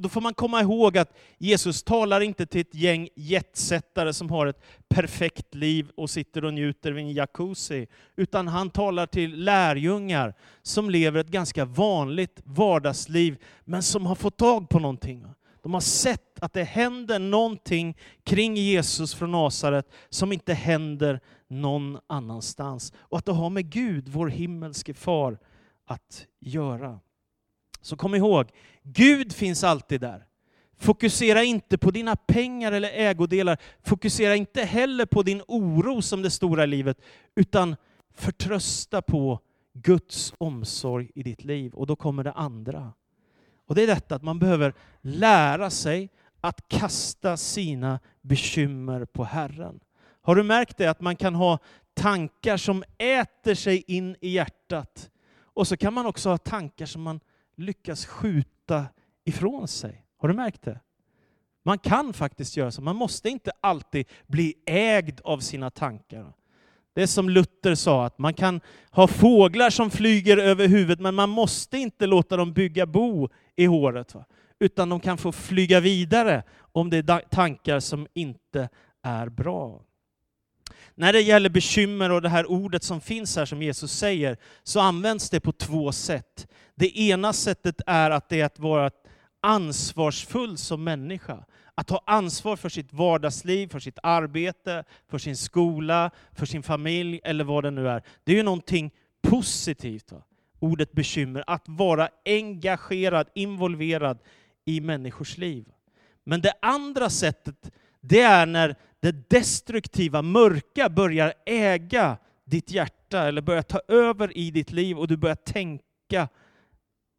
Och 0.00 0.02
då 0.02 0.08
får 0.08 0.20
man 0.20 0.34
komma 0.34 0.60
ihåg 0.60 0.98
att 0.98 1.16
Jesus 1.38 1.82
talar 1.82 2.20
inte 2.20 2.46
till 2.46 2.60
ett 2.60 2.74
gäng 2.74 3.08
jetsättare 3.14 4.12
som 4.12 4.30
har 4.30 4.46
ett 4.46 4.62
perfekt 4.88 5.54
liv 5.54 5.90
och 5.96 6.10
sitter 6.10 6.44
och 6.44 6.54
njuter 6.54 6.92
vid 6.92 7.04
en 7.04 7.12
jacuzzi, 7.12 7.86
utan 8.16 8.48
han 8.48 8.70
talar 8.70 9.06
till 9.06 9.44
lärjungar 9.44 10.34
som 10.62 10.90
lever 10.90 11.20
ett 11.20 11.28
ganska 11.28 11.64
vanligt 11.64 12.40
vardagsliv, 12.44 13.36
men 13.64 13.82
som 13.82 14.06
har 14.06 14.14
fått 14.14 14.36
tag 14.36 14.68
på 14.68 14.78
någonting. 14.78 15.26
De 15.62 15.74
har 15.74 15.80
sett 15.80 16.40
att 16.40 16.52
det 16.52 16.64
händer 16.64 17.18
någonting 17.18 17.96
kring 18.24 18.56
Jesus 18.56 19.14
från 19.14 19.30
Nasaret 19.30 19.90
som 20.08 20.32
inte 20.32 20.54
händer 20.54 21.20
någon 21.48 21.98
annanstans. 22.06 22.92
Och 22.98 23.18
att 23.18 23.24
det 23.24 23.32
har 23.32 23.50
med 23.50 23.70
Gud, 23.70 24.08
vår 24.08 24.28
himmelske 24.28 24.94
far, 24.94 25.38
att 25.86 26.26
göra. 26.38 27.00
Så 27.80 27.96
kom 27.96 28.14
ihåg, 28.14 28.50
Gud 28.82 29.32
finns 29.32 29.64
alltid 29.64 30.00
där. 30.00 30.26
Fokusera 30.78 31.44
inte 31.44 31.78
på 31.78 31.90
dina 31.90 32.16
pengar 32.16 32.72
eller 32.72 32.88
ägodelar. 32.88 33.58
Fokusera 33.82 34.36
inte 34.36 34.62
heller 34.62 35.06
på 35.06 35.22
din 35.22 35.42
oro 35.48 36.02
som 36.02 36.22
det 36.22 36.30
stora 36.30 36.66
livet, 36.66 37.00
utan 37.34 37.76
förtrösta 38.14 39.02
på 39.02 39.40
Guds 39.72 40.34
omsorg 40.38 41.10
i 41.14 41.22
ditt 41.22 41.44
liv. 41.44 41.74
Och 41.74 41.86
då 41.86 41.96
kommer 41.96 42.24
det 42.24 42.32
andra. 42.32 42.92
Och 43.66 43.74
det 43.74 43.82
är 43.82 43.86
detta 43.86 44.14
att 44.14 44.22
man 44.22 44.38
behöver 44.38 44.74
lära 45.00 45.70
sig 45.70 46.10
att 46.40 46.68
kasta 46.68 47.36
sina 47.36 48.00
bekymmer 48.20 49.04
på 49.04 49.24
Herren. 49.24 49.80
Har 50.22 50.34
du 50.36 50.42
märkt 50.42 50.76
det? 50.76 50.86
Att 50.86 51.00
man 51.00 51.16
kan 51.16 51.34
ha 51.34 51.58
tankar 51.94 52.56
som 52.56 52.84
äter 52.98 53.54
sig 53.54 53.84
in 53.86 54.16
i 54.20 54.28
hjärtat. 54.28 55.10
Och 55.42 55.68
så 55.68 55.76
kan 55.76 55.94
man 55.94 56.06
också 56.06 56.28
ha 56.28 56.38
tankar 56.38 56.86
som 56.86 57.02
man 57.02 57.20
lyckas 57.60 58.06
skjuta 58.06 58.86
ifrån 59.24 59.68
sig. 59.68 60.06
Har 60.16 60.28
du 60.28 60.34
märkt 60.34 60.62
det? 60.62 60.80
Man 61.62 61.78
kan 61.78 62.12
faktiskt 62.12 62.56
göra 62.56 62.70
så. 62.70 62.82
Man 62.82 62.96
måste 62.96 63.28
inte 63.28 63.52
alltid 63.60 64.06
bli 64.26 64.54
ägd 64.66 65.20
av 65.24 65.38
sina 65.38 65.70
tankar. 65.70 66.32
Det 66.94 67.02
är 67.02 67.06
som 67.06 67.28
Luther 67.28 67.74
sa, 67.74 68.04
att 68.04 68.18
man 68.18 68.34
kan 68.34 68.60
ha 68.90 69.06
fåglar 69.06 69.70
som 69.70 69.90
flyger 69.90 70.36
över 70.36 70.68
huvudet, 70.68 71.00
men 71.00 71.14
man 71.14 71.30
måste 71.30 71.78
inte 71.78 72.06
låta 72.06 72.36
dem 72.36 72.52
bygga 72.52 72.86
bo 72.86 73.28
i 73.56 73.66
håret. 73.66 74.14
Va? 74.14 74.24
Utan 74.58 74.88
de 74.88 75.00
kan 75.00 75.18
få 75.18 75.32
flyga 75.32 75.80
vidare 75.80 76.42
om 76.72 76.90
det 76.90 76.96
är 76.96 77.18
tankar 77.18 77.80
som 77.80 78.06
inte 78.14 78.68
är 79.02 79.28
bra. 79.28 79.82
När 81.00 81.12
det 81.12 81.20
gäller 81.20 81.50
bekymmer 81.50 82.10
och 82.10 82.22
det 82.22 82.28
här 82.28 82.50
ordet 82.50 82.82
som 82.82 83.00
finns 83.00 83.36
här 83.36 83.44
som 83.44 83.62
Jesus 83.62 83.92
säger, 83.92 84.36
så 84.62 84.80
används 84.80 85.30
det 85.30 85.40
på 85.40 85.52
två 85.52 85.92
sätt. 85.92 86.48
Det 86.74 86.98
ena 86.98 87.32
sättet 87.32 87.80
är 87.86 88.10
att 88.10 88.28
det 88.28 88.40
är 88.40 88.44
att 88.44 88.58
vara 88.58 88.90
ansvarsfull 89.40 90.58
som 90.58 90.84
människa. 90.84 91.44
Att 91.74 91.86
ta 91.86 92.02
ansvar 92.06 92.56
för 92.56 92.68
sitt 92.68 92.92
vardagsliv, 92.92 93.68
för 93.68 93.78
sitt 93.78 93.98
arbete, 94.02 94.84
för 95.10 95.18
sin 95.18 95.36
skola, 95.36 96.10
för 96.32 96.46
sin 96.46 96.62
familj 96.62 97.20
eller 97.24 97.44
vad 97.44 97.64
det 97.64 97.70
nu 97.70 97.88
är. 97.88 98.02
Det 98.24 98.32
är 98.32 98.36
ju 98.36 98.42
någonting 98.42 98.90
positivt. 99.22 100.12
Va? 100.12 100.22
Ordet 100.58 100.92
bekymmer, 100.92 101.44
att 101.46 101.64
vara 101.66 102.08
engagerad, 102.24 103.28
involverad 103.34 104.18
i 104.64 104.80
människors 104.80 105.38
liv. 105.38 105.64
Men 106.24 106.40
det 106.40 106.52
andra 106.62 107.10
sättet, 107.10 107.70
det 108.00 108.20
är 108.20 108.46
när 108.46 108.76
det 109.00 109.30
destruktiva, 109.30 110.22
mörka 110.22 110.88
börjar 110.88 111.34
äga 111.46 112.18
ditt 112.44 112.70
hjärta 112.70 113.28
eller 113.28 113.42
börjar 113.42 113.62
ta 113.62 113.80
över 113.88 114.36
i 114.38 114.50
ditt 114.50 114.72
liv 114.72 114.98
och 114.98 115.08
du 115.08 115.16
börjar 115.16 115.36
tänka 115.36 116.28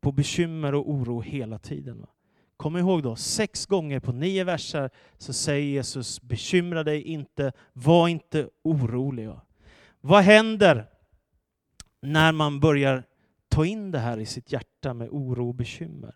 på 0.01 0.11
bekymmer 0.11 0.75
och 0.75 0.89
oro 0.89 1.21
hela 1.21 1.59
tiden. 1.59 2.05
Kom 2.57 2.77
ihåg 2.77 3.03
då, 3.03 3.15
sex 3.15 3.65
gånger 3.65 3.99
på 3.99 4.11
nio 4.11 4.43
verser 4.43 4.89
så 5.17 5.33
säger 5.33 5.65
Jesus, 5.65 6.21
bekymra 6.21 6.83
dig 6.83 7.01
inte, 7.01 7.51
var 7.73 8.07
inte 8.07 8.49
orolig. 8.63 9.29
Vad 10.01 10.23
händer 10.23 10.85
när 12.01 12.31
man 12.31 12.59
börjar 12.59 13.03
ta 13.49 13.65
in 13.65 13.91
det 13.91 13.99
här 13.99 14.17
i 14.17 14.25
sitt 14.25 14.51
hjärta 14.51 14.93
med 14.93 15.09
oro 15.11 15.47
och 15.47 15.55
bekymmer? 15.55 16.15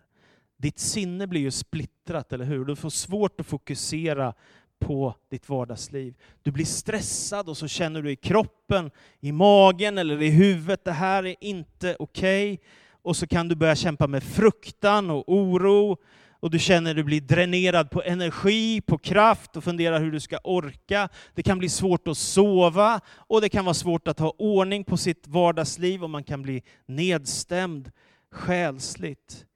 Ditt 0.56 0.78
sinne 0.78 1.26
blir 1.26 1.40
ju 1.40 1.50
splittrat, 1.50 2.32
eller 2.32 2.44
hur? 2.44 2.64
Du 2.64 2.76
får 2.76 2.90
svårt 2.90 3.40
att 3.40 3.46
fokusera 3.46 4.34
på 4.78 5.14
ditt 5.30 5.48
vardagsliv. 5.48 6.14
Du 6.42 6.50
blir 6.50 6.64
stressad 6.64 7.48
och 7.48 7.56
så 7.56 7.68
känner 7.68 8.02
du 8.02 8.10
i 8.10 8.16
kroppen, 8.16 8.90
i 9.20 9.32
magen 9.32 9.98
eller 9.98 10.22
i 10.22 10.30
huvudet, 10.30 10.84
det 10.84 10.92
här 10.92 11.26
är 11.26 11.36
inte 11.40 11.96
okej. 11.98 12.52
Okay. 12.52 12.66
Och 13.02 13.16
så 13.16 13.26
kan 13.26 13.48
du 13.48 13.54
börja 13.54 13.76
kämpa 13.76 14.06
med 14.06 14.22
fruktan 14.22 15.10
och 15.10 15.24
oro 15.26 15.96
och 16.40 16.50
du 16.50 16.58
känner 16.58 16.90
att 16.90 16.96
du 16.96 17.04
blir 17.04 17.20
dränerad 17.20 17.90
på 17.90 18.02
energi, 18.02 18.80
på 18.80 18.98
kraft 18.98 19.56
och 19.56 19.64
funderar 19.64 20.00
hur 20.00 20.12
du 20.12 20.20
ska 20.20 20.38
orka. 20.44 21.08
Det 21.34 21.42
kan 21.42 21.58
bli 21.58 21.68
svårt 21.68 22.08
att 22.08 22.18
sova 22.18 23.00
och 23.16 23.40
det 23.40 23.48
kan 23.48 23.64
vara 23.64 23.74
svårt 23.74 24.08
att 24.08 24.18
ha 24.18 24.34
ordning 24.38 24.84
på 24.84 24.96
sitt 24.96 25.26
vardagsliv 25.26 26.04
och 26.04 26.10
man 26.10 26.24
kan 26.24 26.42
bli 26.42 26.62
nedstämd 26.86 27.90
själsligt. 28.30 29.46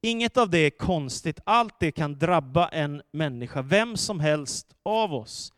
Inget 0.00 0.36
av 0.36 0.50
det 0.50 0.58
är 0.58 0.70
konstigt. 0.70 1.40
Allt 1.44 1.74
det 1.80 1.92
kan 1.92 2.18
drabba 2.18 2.68
en 2.68 3.02
människa, 3.12 3.62
vem 3.62 3.96
som 3.96 4.20
helst 4.20 4.74
av 4.82 5.14
oss. 5.14 5.52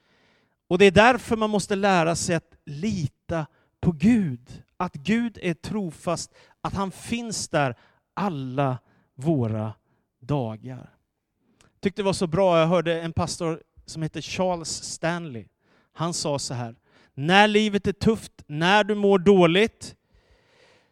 Och 0.68 0.78
det 0.78 0.84
är 0.84 0.90
därför 0.90 1.36
man 1.36 1.50
måste 1.50 1.76
lära 1.76 2.16
sig 2.16 2.36
att 2.36 2.54
lita 2.64 3.46
på 3.80 3.92
Gud. 3.92 4.62
Att 4.76 4.94
Gud 4.94 5.38
är 5.42 5.54
trofast, 5.54 6.34
att 6.60 6.74
han 6.74 6.90
finns 6.90 7.48
där 7.48 7.74
alla 8.14 8.78
våra 9.14 9.74
dagar. 10.20 10.90
Jag 11.60 11.80
tyckte 11.80 12.02
det 12.02 12.06
var 12.06 12.12
så 12.12 12.26
bra, 12.26 12.60
jag 12.60 12.66
hörde 12.66 13.00
en 13.00 13.12
pastor 13.12 13.62
som 13.86 14.02
heter 14.02 14.20
Charles 14.20 14.84
Stanley. 14.84 15.44
Han 15.92 16.14
sa 16.14 16.38
så 16.38 16.54
här, 16.54 16.76
när 17.14 17.48
livet 17.48 17.86
är 17.86 17.92
tufft, 17.92 18.32
när 18.46 18.84
du 18.84 18.94
mår 18.94 19.18
dåligt, 19.18 19.96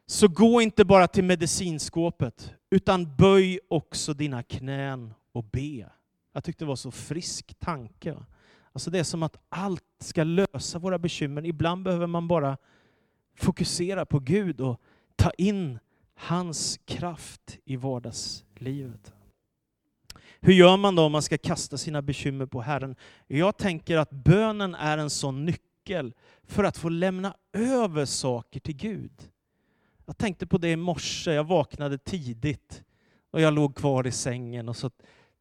så 0.06 0.28
gå 0.28 0.60
inte 0.60 0.84
bara 0.84 1.08
till 1.08 1.24
medicinskåpet, 1.24 2.54
utan 2.70 3.16
böj 3.16 3.60
också 3.68 4.14
dina 4.14 4.42
knän 4.42 5.14
och 5.32 5.44
be. 5.44 5.90
Jag 6.32 6.44
tyckte 6.44 6.64
det 6.64 6.68
var 6.68 6.76
så 6.76 6.90
frisk 6.90 7.54
tanke. 7.58 8.16
Alltså 8.72 8.90
det 8.90 8.98
är 8.98 9.04
som 9.04 9.22
att 9.22 9.36
allt 9.48 9.84
ska 9.98 10.24
lösa 10.24 10.78
våra 10.78 10.98
bekymmer. 10.98 11.46
Ibland 11.46 11.84
behöver 11.84 12.06
man 12.06 12.28
bara 12.28 12.56
fokusera 13.36 14.06
på 14.06 14.18
Gud 14.18 14.60
och 14.60 14.80
ta 15.16 15.30
in 15.30 15.78
hans 16.14 16.80
kraft 16.84 17.58
i 17.64 17.76
vardagslivet. 17.76 19.12
Hur 20.40 20.52
gör 20.52 20.76
man 20.76 20.94
då 20.96 21.02
om 21.02 21.12
man 21.12 21.22
ska 21.22 21.38
kasta 21.38 21.78
sina 21.78 22.02
bekymmer 22.02 22.46
på 22.46 22.60
Herren? 22.60 22.96
Jag 23.26 23.56
tänker 23.56 23.96
att 23.96 24.10
bönen 24.10 24.74
är 24.74 24.98
en 24.98 25.10
sån 25.10 25.44
nyckel 25.44 26.14
för 26.44 26.64
att 26.64 26.76
få 26.76 26.88
lämna 26.88 27.34
över 27.52 28.04
saker 28.04 28.60
till 28.60 28.76
Gud. 28.76 29.30
Jag 30.08 30.18
tänkte 30.18 30.46
på 30.46 30.58
det 30.58 30.70
i 30.70 30.76
morse, 30.76 31.32
jag 31.32 31.44
vaknade 31.44 31.98
tidigt 31.98 32.84
och 33.30 33.40
jag 33.40 33.54
låg 33.54 33.76
kvar 33.76 34.06
i 34.06 34.12
sängen 34.12 34.68
och 34.68 34.76
så 34.76 34.90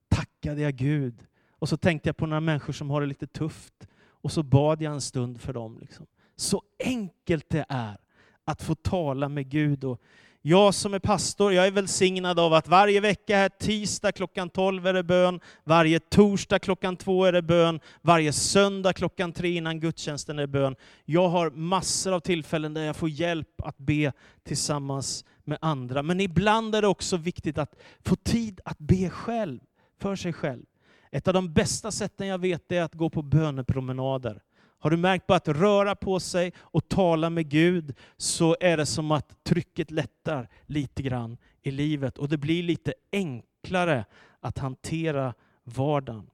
tackade 0.07 0.61
jag 0.61 0.75
Gud. 0.75 1.25
Och 1.51 1.69
så 1.69 1.77
tänkte 1.77 2.09
jag 2.09 2.17
på 2.17 2.25
några 2.25 2.39
människor 2.39 2.73
som 2.73 2.89
har 2.89 3.01
det 3.01 3.07
lite 3.07 3.27
tufft 3.27 3.87
och 3.97 4.31
så 4.31 4.43
bad 4.43 4.81
jag 4.81 4.93
en 4.93 5.01
stund 5.01 5.41
för 5.41 5.53
dem. 5.53 5.77
Liksom. 5.79 6.05
Så 6.35 6.61
enkelt 6.83 7.49
det 7.49 7.65
är 7.69 7.97
att 8.45 8.61
få 8.61 8.75
tala 8.75 9.29
med 9.29 9.49
Gud. 9.49 9.83
Och 9.83 10.01
jag 10.41 10.73
som 10.73 10.93
är 10.93 10.99
pastor, 10.99 11.53
jag 11.53 11.67
är 11.67 11.71
välsignad 11.71 12.39
av 12.39 12.53
att 12.53 12.67
varje 12.67 12.99
vecka 12.99 13.37
här, 13.37 13.49
tisdag 13.49 14.11
klockan 14.11 14.49
12 14.49 14.87
är 14.87 14.93
det 14.93 15.03
bön, 15.03 15.39
varje 15.63 15.99
torsdag 15.99 16.59
klockan 16.59 16.97
2 16.97 17.25
är 17.25 17.31
det 17.31 17.41
bön, 17.41 17.79
varje 18.01 18.33
söndag 18.33 18.93
klockan 18.93 19.33
3 19.33 19.49
innan 19.49 19.79
gudstjänsten 19.79 20.39
är 20.39 20.43
det 20.43 20.47
bön. 20.47 20.75
Jag 21.05 21.29
har 21.29 21.49
massor 21.49 22.13
av 22.13 22.19
tillfällen 22.19 22.73
där 22.73 22.83
jag 22.83 22.95
får 22.95 23.09
hjälp 23.09 23.61
att 23.63 23.77
be 23.77 24.13
tillsammans 24.43 25.25
med 25.43 25.57
andra. 25.61 26.03
Men 26.03 26.19
ibland 26.19 26.75
är 26.75 26.81
det 26.81 26.87
också 26.87 27.17
viktigt 27.17 27.57
att 27.57 27.75
få 28.05 28.15
tid 28.15 28.61
att 28.65 28.79
be 28.79 29.09
själv, 29.09 29.59
för 30.01 30.15
sig 30.15 30.33
själv. 30.33 30.65
Ett 31.11 31.27
av 31.27 31.33
de 31.33 31.53
bästa 31.53 31.91
sätten 31.91 32.27
jag 32.27 32.37
vet 32.37 32.71
är 32.71 32.81
att 32.81 32.93
gå 32.93 33.09
på 33.09 33.21
bönepromenader. 33.21 34.41
Har 34.79 34.89
du 34.89 34.97
märkt 34.97 35.27
på 35.27 35.33
att 35.33 35.47
röra 35.47 35.95
på 35.95 36.19
sig 36.19 36.53
och 36.57 36.89
tala 36.89 37.29
med 37.29 37.49
Gud 37.49 37.95
så 38.17 38.57
är 38.59 38.77
det 38.77 38.85
som 38.85 39.11
att 39.11 39.43
trycket 39.43 39.91
lättar 39.91 40.49
lite 40.65 41.03
grann 41.03 41.37
i 41.61 41.71
livet 41.71 42.17
och 42.17 42.29
det 42.29 42.37
blir 42.37 42.63
lite 42.63 42.93
enklare 43.11 44.05
att 44.39 44.57
hantera 44.57 45.33
vardagen. 45.63 46.29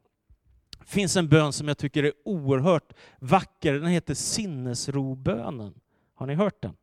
Det 0.79 0.85
finns 0.85 1.17
en 1.17 1.29
bön 1.29 1.53
som 1.53 1.67
jag 1.67 1.77
tycker 1.77 2.03
är 2.03 2.13
oerhört 2.25 2.93
vacker. 3.19 3.73
Den 3.73 3.88
heter 3.88 4.13
sinnesrobönen. 4.13 5.73
Har 6.15 6.27
ni 6.27 6.33
hört 6.33 6.62
den? 6.62 6.75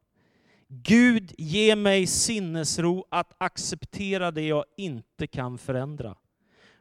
Gud, 0.69 1.35
ge 1.39 1.77
mig 1.77 2.07
sinnesro 2.07 3.07
att 3.09 3.35
acceptera 3.39 4.31
det 4.31 4.43
jag 4.43 4.65
inte 4.77 5.27
kan 5.27 5.59
förändra. 5.59 6.17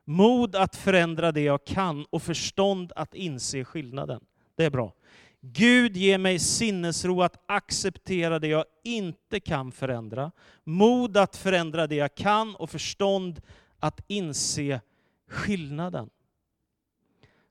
Mod 0.06 0.56
att 0.56 0.76
förändra 0.76 1.32
det 1.32 1.42
jag 1.42 1.66
kan 1.66 2.06
och 2.10 2.24
förstånd 2.24 2.92
att 2.96 3.14
inse 3.14 3.66
skillnaden. 3.66 4.22
Det 4.60 4.66
är 4.66 4.70
bra. 4.70 4.94
Gud 5.42 5.98
ger 5.98 6.18
mig 6.18 6.40
sinnesro 6.40 7.22
att 7.22 7.44
acceptera 7.46 8.40
det 8.40 8.48
jag 8.48 8.66
inte 8.84 9.40
kan 9.40 9.72
förändra, 9.72 10.32
mod 10.64 11.18
att 11.18 11.36
förändra 11.36 11.88
det 11.88 11.96
jag 11.96 12.16
kan 12.16 12.56
och 12.56 12.70
förstånd 12.70 13.42
att 13.80 14.02
inse 14.08 14.82
skillnaden. 15.28 16.10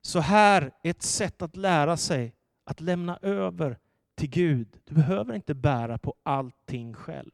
Så 0.03 0.21
här 0.21 0.62
är 0.83 0.91
ett 0.91 1.03
sätt 1.03 1.43
att 1.43 1.57
lära 1.57 1.97
sig 1.97 2.35
att 2.65 2.81
lämna 2.81 3.19
över 3.23 3.79
till 4.17 4.31
Gud. 4.31 4.69
Du 4.85 4.95
behöver 4.95 5.35
inte 5.35 5.55
bära 5.55 5.99
på 5.99 6.15
allting 6.23 6.95
själv. 6.95 7.31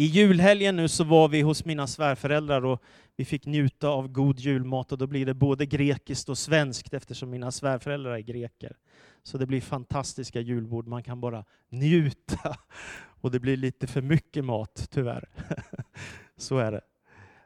I 0.00 0.04
julhelgen 0.04 0.76
nu 0.76 0.88
så 0.88 1.04
var 1.04 1.28
vi 1.28 1.40
hos 1.40 1.64
mina 1.64 1.86
svärföräldrar 1.86 2.64
och 2.64 2.82
vi 3.16 3.24
fick 3.24 3.46
njuta 3.46 3.88
av 3.88 4.08
god 4.08 4.38
julmat 4.38 4.92
och 4.92 4.98
då 4.98 5.06
blir 5.06 5.26
det 5.26 5.34
både 5.34 5.66
grekiskt 5.66 6.28
och 6.28 6.38
svenskt 6.38 6.94
eftersom 6.94 7.30
mina 7.30 7.50
svärföräldrar 7.50 8.12
är 8.12 8.20
greker. 8.20 8.76
Så 9.22 9.38
det 9.38 9.46
blir 9.46 9.60
fantastiska 9.60 10.40
julbord, 10.40 10.86
man 10.86 11.02
kan 11.02 11.20
bara 11.20 11.44
njuta. 11.68 12.56
Och 13.20 13.30
det 13.30 13.40
blir 13.40 13.56
lite 13.56 13.86
för 13.86 14.02
mycket 14.02 14.44
mat, 14.44 14.88
tyvärr. 14.90 15.28
Så 16.36 16.58
är 16.58 16.72
det. 16.72 16.80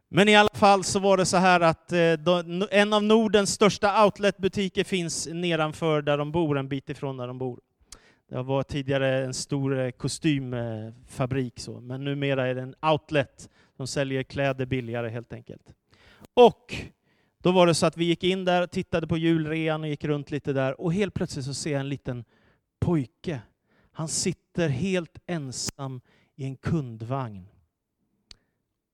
Men 0.08 0.28
i 0.28 0.36
alla 0.36 0.54
fall 0.54 0.84
så 0.84 0.98
var 0.98 1.16
det 1.16 1.26
så 1.26 1.36
här 1.36 1.60
att 1.60 1.92
eh, 1.92 2.78
en 2.80 2.92
av 2.92 3.02
Nordens 3.02 3.52
största 3.52 4.04
outletbutiker 4.04 4.84
finns 4.84 5.28
nedanför 5.32 6.02
där 6.02 6.18
de 6.18 6.32
bor, 6.32 6.58
en 6.58 6.68
bit 6.68 6.90
ifrån 6.90 7.16
där 7.16 7.26
de 7.26 7.38
bor. 7.38 7.60
Det 8.28 8.42
var 8.42 8.62
tidigare 8.62 9.24
en 9.24 9.34
stor 9.34 9.78
eh, 9.78 9.90
kostymfabrik, 9.90 11.60
så, 11.60 11.80
men 11.80 12.04
numera 12.04 12.46
är 12.46 12.54
det 12.54 12.62
en 12.62 12.74
outlet. 12.82 13.50
De 13.76 13.86
säljer 13.86 14.22
kläder 14.22 14.66
billigare 14.66 15.08
helt 15.08 15.32
enkelt. 15.32 15.74
Och 16.34 16.74
då 17.38 17.52
var 17.52 17.66
det 17.66 17.74
så 17.74 17.86
att 17.86 17.96
vi 17.96 18.04
gick 18.04 18.24
in 18.24 18.44
där, 18.44 18.66
tittade 18.66 19.06
på 19.06 19.16
julrean 19.18 19.82
och 19.82 19.88
gick 19.88 20.04
runt 20.04 20.30
lite 20.30 20.52
där 20.52 20.80
och 20.80 20.92
helt 20.92 21.14
plötsligt 21.14 21.44
så 21.44 21.54
ser 21.54 21.72
jag 21.72 21.80
en 21.80 21.88
liten 21.88 22.24
pojke. 22.80 23.40
Han 23.92 24.08
sitter 24.08 24.68
helt 24.68 25.18
ensam 25.26 26.00
i 26.36 26.44
en 26.44 26.56
kundvagn. 26.56 27.48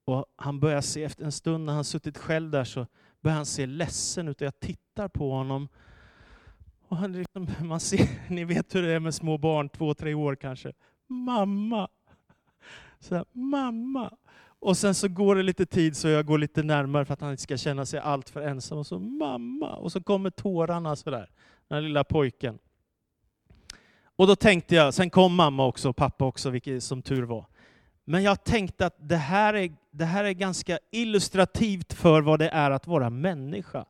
Och 0.04 0.26
han 0.36 0.60
börjar 0.60 0.80
se, 0.80 1.04
efter 1.04 1.24
en 1.24 1.32
stund 1.32 1.64
när 1.64 1.72
han 1.72 1.84
suttit 1.84 2.18
själv 2.18 2.50
där 2.50 2.64
så 2.64 2.86
börjar 3.20 3.36
han 3.36 3.46
se 3.46 3.66
ledsen 3.66 4.28
ut 4.28 4.40
och 4.40 4.46
jag 4.46 4.60
tittar 4.60 5.08
på 5.08 5.30
honom. 5.30 5.68
Och 6.90 6.96
han 6.96 7.12
liksom, 7.12 7.46
man 7.60 7.80
ser, 7.80 8.08
ni 8.28 8.44
vet 8.44 8.74
hur 8.74 8.82
det 8.82 8.92
är 8.92 9.00
med 9.00 9.14
små 9.14 9.38
barn, 9.38 9.68
två, 9.68 9.94
tre 9.94 10.14
år 10.14 10.34
kanske. 10.34 10.72
Mamma! 11.06 11.88
Så 12.98 13.14
här, 13.14 13.24
mamma! 13.32 14.14
Och 14.42 14.76
sen 14.76 14.94
så 14.94 15.08
går 15.08 15.36
det 15.36 15.42
lite 15.42 15.66
tid 15.66 15.96
så 15.96 16.08
jag 16.08 16.26
går 16.26 16.38
lite 16.38 16.62
närmare 16.62 17.04
för 17.04 17.14
att 17.14 17.20
han 17.20 17.30
inte 17.30 17.42
ska 17.42 17.56
känna 17.56 17.86
sig 17.86 18.00
allt 18.00 18.30
för 18.30 18.40
ensam. 18.40 18.78
Och 18.78 18.86
så 18.86 18.98
mamma! 18.98 19.76
Och 19.76 19.92
så 19.92 20.02
kommer 20.02 20.30
tårarna 20.30 20.96
sådär, 20.96 21.30
den 21.68 21.76
här 21.76 21.82
lilla 21.82 22.04
pojken. 22.04 22.58
Och 24.16 24.26
då 24.26 24.36
tänkte 24.36 24.74
jag, 24.74 24.94
sen 24.94 25.10
kom 25.10 25.34
mamma 25.34 25.66
också 25.66 25.88
och 25.88 25.96
pappa 25.96 26.24
också, 26.24 26.50
vilket 26.50 26.82
som 26.82 27.02
tur 27.02 27.22
var. 27.22 27.46
Men 28.04 28.22
jag 28.22 28.44
tänkte 28.44 28.86
att 28.86 28.96
det 29.08 29.16
här, 29.16 29.54
är, 29.54 29.72
det 29.90 30.04
här 30.04 30.24
är 30.24 30.32
ganska 30.32 30.78
illustrativt 30.90 31.92
för 31.92 32.20
vad 32.22 32.38
det 32.38 32.48
är 32.48 32.70
att 32.70 32.86
vara 32.86 33.10
människa. 33.10 33.84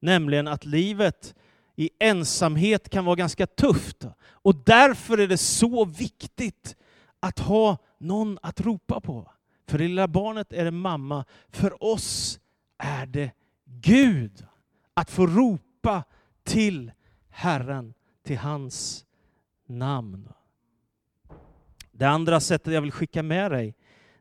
Nämligen 0.00 0.48
att 0.48 0.64
livet 0.64 1.34
i 1.78 1.90
ensamhet 1.98 2.88
kan 2.88 3.04
vara 3.04 3.16
ganska 3.16 3.46
tufft. 3.46 4.06
Och 4.20 4.54
därför 4.54 5.18
är 5.18 5.28
det 5.28 5.38
så 5.38 5.84
viktigt 5.84 6.76
att 7.20 7.38
ha 7.38 7.76
någon 7.98 8.38
att 8.42 8.60
ropa 8.60 9.00
på. 9.00 9.32
För 9.68 9.78
det 9.78 9.88
lilla 9.88 10.08
barnet 10.08 10.52
är 10.52 10.64
det 10.64 10.70
mamma. 10.70 11.24
För 11.48 11.84
oss 11.84 12.40
är 12.78 13.06
det 13.06 13.30
Gud. 13.64 14.46
Att 14.94 15.10
få 15.10 15.26
ropa 15.26 16.04
till 16.44 16.92
Herren, 17.28 17.94
till 18.22 18.38
hans 18.38 19.04
namn. 19.66 20.28
Det 21.92 22.06
andra 22.06 22.40
sättet 22.40 22.74
jag 22.74 22.82
vill 22.82 22.92
skicka 22.92 23.22
med 23.22 23.50
dig 23.50 23.74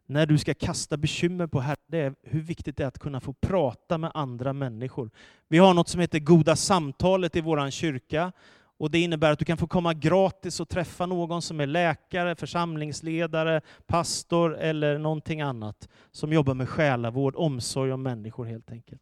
när 0.10 0.26
du 0.26 0.38
ska 0.38 0.54
kasta 0.54 0.98
bekymmer 0.98 1.48
på 1.48 1.60
Herren, 1.60 1.78
det 1.88 1.98
är 1.98 2.16
hur 2.24 2.42
viktigt 2.42 2.78
det 2.78 2.84
är 2.84 2.88
att 2.88 3.00
kunna 3.00 3.20
få 3.20 3.34
prata 3.34 3.98
med 3.98 4.12
andra 4.14 4.54
människor. 4.54 5.10
Vi 5.48 5.58
har 5.58 5.74
något 5.74 5.88
som 5.88 6.02
heter 6.02 6.20
Goda 6.20 6.56
samtalet 6.56 7.36
i 7.36 7.42
vår 7.42 7.70
kyrka. 7.70 8.32
Och 8.80 8.92
Det 8.92 9.00
innebär 9.00 9.32
att 9.32 9.40
du 9.40 9.46
kan 9.46 9.58
få 9.58 9.68
komma 9.68 9.94
gratis 9.94 10.60
och 10.60 10.70
träffa 10.70 11.06
någon 11.06 11.42
som 11.42 11.60
är 11.60 11.68
läkare, 11.68 12.36
församlingsledare, 12.36 13.62
pastor 13.88 14.58
eller 14.58 14.98
någonting 14.98 15.42
annat 15.42 15.90
som 16.12 16.34
jobbar 16.34 16.54
med 16.54 16.70
själavård, 16.70 17.36
omsorg 17.36 17.92
om 17.92 18.04
människor 18.04 18.46
helt 18.46 18.72
enkelt. 18.72 19.02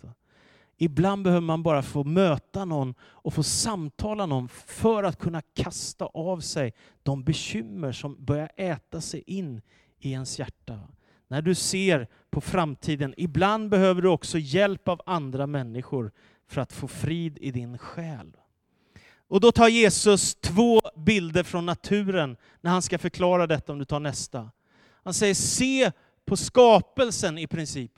Ibland 0.77 1.24
behöver 1.24 1.41
man 1.41 1.63
bara 1.63 1.81
få 1.81 2.03
möta 2.03 2.65
någon 2.65 2.95
och 3.01 3.33
få 3.33 3.43
samtala 3.43 4.25
någon 4.25 4.47
för 4.50 5.03
att 5.03 5.19
kunna 5.19 5.41
kasta 5.41 6.05
av 6.05 6.39
sig 6.39 6.74
de 7.03 7.24
bekymmer 7.24 7.91
som 7.91 8.25
börjar 8.25 8.51
äta 8.55 9.01
sig 9.01 9.24
in 9.27 9.62
i 9.99 10.11
ens 10.11 10.39
hjärta. 10.39 10.79
När 11.27 11.41
du 11.41 11.55
ser 11.55 12.07
på 12.29 12.41
framtiden, 12.41 13.13
ibland 13.17 13.69
behöver 13.69 14.01
du 14.01 14.07
också 14.07 14.37
hjälp 14.37 14.87
av 14.87 15.01
andra 15.05 15.47
människor 15.47 16.11
för 16.47 16.61
att 16.61 16.73
få 16.73 16.87
frid 16.87 17.37
i 17.41 17.51
din 17.51 17.77
själ. 17.77 18.37
Och 19.27 19.39
då 19.39 19.51
tar 19.51 19.67
Jesus 19.67 20.35
två 20.35 20.81
bilder 20.95 21.43
från 21.43 21.65
naturen 21.65 22.37
när 22.61 22.71
han 22.71 22.81
ska 22.81 22.97
förklara 22.97 23.47
detta, 23.47 23.71
om 23.71 23.79
du 23.79 23.85
tar 23.85 23.99
nästa. 23.99 24.51
Han 25.03 25.13
säger, 25.13 25.33
se 25.33 25.91
på 26.25 26.37
skapelsen 26.37 27.37
i 27.37 27.47
princip. 27.47 27.91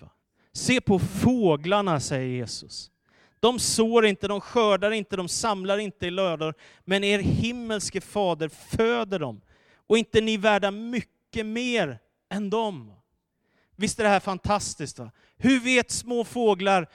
Se 0.54 0.82
på 0.82 1.00
fåglarna, 1.00 2.00
säger 2.00 2.28
Jesus. 2.28 2.92
De 3.40 3.60
sår 3.60 4.06
inte, 4.06 4.28
de 4.28 4.42
skördar 4.42 4.92
inte, 4.92 5.16
de 5.16 5.28
samlar 5.28 5.78
inte 5.78 6.08
i 6.08 6.12
lördor, 6.12 6.54
men 6.86 7.04
er 7.04 7.20
himmelske 7.20 8.02
fader 8.02 8.50
föder 8.50 9.20
dem. 9.20 9.42
Och 9.88 9.98
inte 9.98 10.22
ni 10.22 10.38
värda 10.38 10.72
mycket 10.72 11.17
mycket 11.28 11.46
mer 11.46 12.00
än 12.30 12.50
dem. 12.50 12.94
Visst 13.76 14.00
är 14.00 14.04
det 14.04 14.10
här 14.10 14.20
fantastiskt? 14.20 15.00
Va? 15.00 15.12
Hur 15.38 15.60
vet 15.60 15.92
små 15.92 16.24
fåglar 16.24 16.88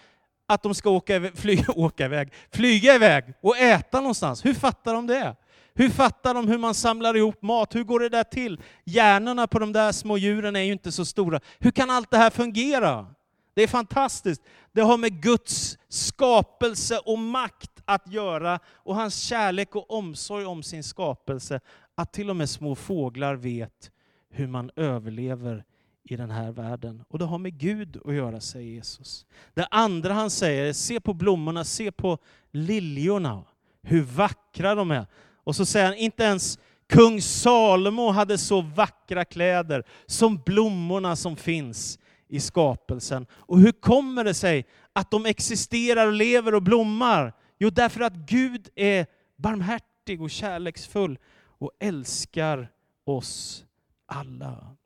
att 0.49 0.62
de 0.62 0.75
ska 0.75 0.91
åka, 0.91 1.31
fly, 1.35 1.65
åka 1.69 2.05
iväg, 2.05 2.33
flyga 2.51 2.95
iväg 2.95 3.25
och 3.41 3.59
äta 3.59 4.01
någonstans? 4.01 4.45
Hur 4.45 4.55
fattar 4.55 4.95
de 4.95 5.07
det? 5.07 5.37
Hur 5.75 5.91
fattar 5.91 6.35
de 6.35 6.49
hur 6.49 6.59
man 6.59 6.75
samlar 6.75 7.17
ihop 7.17 7.43
mat? 7.43 7.75
Hur 7.75 7.85
går 7.85 8.01
det 8.01 8.09
där 8.09 8.25
till? 8.25 8.61
Hjärnorna 8.85 9.47
på 9.47 9.59
de 9.59 9.73
där 9.73 9.93
små 9.93 10.19
djuren 10.19 10.57
är 10.57 10.61
ju 10.61 10.73
inte 10.73 10.93
så 10.93 11.05
stora. 11.05 11.41
Hur 11.59 11.71
kan 11.71 11.91
allt 11.91 12.11
det 12.11 12.19
här 12.19 12.31
fungera? 12.31 13.07
Det 13.55 13.62
är 13.62 13.69
fantastiskt. 13.69 14.43
Det 14.73 14.81
har 14.81 14.97
med 14.97 15.23
Guds 15.23 15.79
skapelse 15.89 16.99
och 16.99 17.18
makt 17.18 17.71
att 17.85 18.12
göra 18.12 18.61
och 18.66 18.95
hans 18.95 19.18
kärlek 19.18 19.77
och 19.77 19.90
omsorg 19.90 20.45
om 20.45 20.62
sin 20.62 20.83
skapelse. 20.83 21.61
Att 21.95 22.12
till 22.12 22.31
och 22.31 22.37
med 22.37 22.51
små 22.51 22.75
fåglar 22.75 23.35
vet 23.35 23.91
hur 24.33 24.47
man 24.47 24.71
överlever 24.77 25.64
i 26.05 26.16
den 26.16 26.31
här 26.31 26.53
världen. 26.53 27.05
Och 27.09 27.18
det 27.18 27.25
har 27.25 27.38
med 27.38 27.59
Gud 27.59 28.01
att 28.05 28.14
göra, 28.14 28.40
säger 28.40 28.73
Jesus. 28.73 29.27
Det 29.55 29.66
andra 29.71 30.12
han 30.12 30.31
säger 30.31 30.64
är, 30.64 30.73
se 30.73 31.01
på 31.01 31.14
blommorna, 31.14 31.64
se 31.64 31.92
på 31.92 32.18
liljorna, 32.51 33.45
hur 33.83 34.03
vackra 34.03 34.75
de 34.75 34.90
är. 34.90 35.07
Och 35.45 35.57
så 35.57 35.66
säger 35.66 35.87
han, 35.87 35.95
inte 35.95 36.23
ens 36.23 36.59
kung 36.87 37.21
Salomo 37.21 38.11
hade 38.11 38.38
så 38.38 38.61
vackra 38.61 39.25
kläder 39.25 39.85
som 40.07 40.42
blommorna 40.47 41.16
som 41.16 41.37
finns 41.37 41.99
i 42.29 42.40
skapelsen. 42.40 43.27
Och 43.33 43.61
hur 43.61 43.73
kommer 43.73 44.25
det 44.25 44.35
sig 44.35 44.66
att 44.92 45.11
de 45.11 45.27
existerar 45.27 46.07
och 46.07 46.12
lever 46.12 46.55
och 46.55 46.62
blommar? 46.62 47.33
Jo, 47.59 47.71
därför 47.71 48.01
att 48.01 48.14
Gud 48.14 48.68
är 48.75 49.07
barmhärtig 49.37 50.23
och 50.23 50.31
kärleksfull 50.31 51.18
och 51.59 51.71
älskar 51.81 52.68
oss 53.05 53.64
alla. 54.12 54.77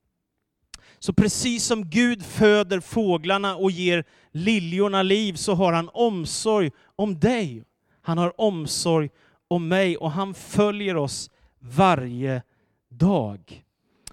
Så 0.99 1.13
precis 1.13 1.65
som 1.65 1.91
Gud 1.91 2.25
föder 2.25 2.81
fåglarna 2.81 3.57
och 3.57 3.71
ger 3.71 4.05
liljorna 4.31 5.03
liv 5.03 5.35
så 5.35 5.55
har 5.55 5.73
han 5.73 5.91
omsorg 5.93 6.71
om 6.97 7.19
dig. 7.19 7.65
Han 8.01 8.19
har 8.19 8.41
omsorg 8.41 9.11
om 9.49 9.69
mig 9.69 9.97
och 9.97 10.11
han 10.11 10.35
följer 10.35 10.97
oss 10.97 11.31
varje 11.59 12.43
dag. 12.89 13.65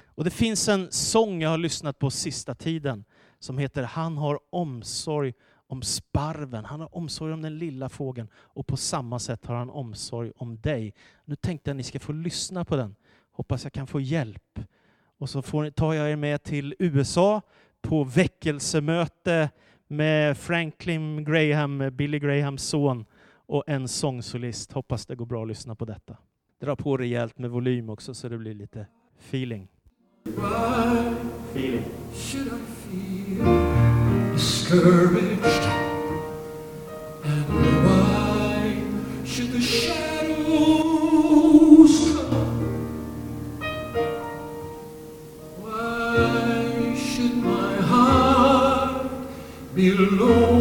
Och 0.06 0.24
Det 0.24 0.30
finns 0.30 0.68
en 0.68 0.92
sång 0.92 1.42
jag 1.42 1.50
har 1.50 1.58
lyssnat 1.58 2.00
på 2.00 2.12
sista 2.12 2.56
tiden 2.56 3.06
som 3.40 3.58
heter 3.58 3.84
Han 3.84 4.18
har 4.18 4.40
omsorg 4.50 5.34
om 5.68 5.82
sparven, 5.82 6.66
han 6.66 6.80
har 6.80 6.96
omsorg 6.96 7.34
om 7.34 7.42
den 7.42 7.58
lilla 7.58 7.90
fågeln 7.90 8.28
och 8.36 8.68
på 8.68 8.78
samma 8.78 9.20
sätt 9.20 9.46
har 9.46 9.56
han 9.56 9.70
omsorg 9.70 10.32
om 10.36 10.62
dig. 10.62 10.94
Nu 11.26 11.36
tänkte 11.36 11.70
jag 11.70 11.74
att 11.74 11.78
ni 11.78 11.84
ska 11.84 12.00
få 12.00 12.12
lyssna 12.12 12.66
på 12.66 12.76
den. 12.76 12.96
Hoppas 13.32 13.64
jag 13.64 13.74
kan 13.74 13.88
få 13.88 14.00
hjälp. 14.00 14.60
Och 15.20 15.30
så 15.30 15.42
får, 15.42 15.70
tar 15.70 15.94
jag 15.94 16.12
er 16.12 16.16
med 16.16 16.44
till 16.44 16.76
USA 16.80 17.42
på 17.82 18.04
väckelsemöte 18.04 19.50
med 19.88 20.38
Franklin 20.38 21.24
Graham, 21.24 21.90
Billy 21.92 22.20
Grahams 22.20 22.64
son 22.64 23.06
och 23.46 23.64
en 23.68 23.88
sångsolist. 23.88 24.72
Hoppas 24.72 25.06
det 25.06 25.16
går 25.16 25.26
bra 25.26 25.42
att 25.42 25.48
lyssna 25.48 25.76
på 25.76 25.86
detta. 25.86 26.18
Dra 26.62 26.76
på 26.76 26.98
rejält 26.98 27.40
med 27.40 27.50
volym 27.50 27.90
också 27.90 28.14
så 28.14 28.30
det 28.30 28.38
blir 28.38 28.54
lite 28.54 28.88
feeling. 29.20 29.68
Feeling. 31.54 31.84
discouraged? 34.34 35.64
And 37.24 37.50
why 37.86 39.26
should 39.26 39.52
the 39.52 39.62
shadows 39.62 40.93
be 49.84 49.92
lonely? 49.92 50.53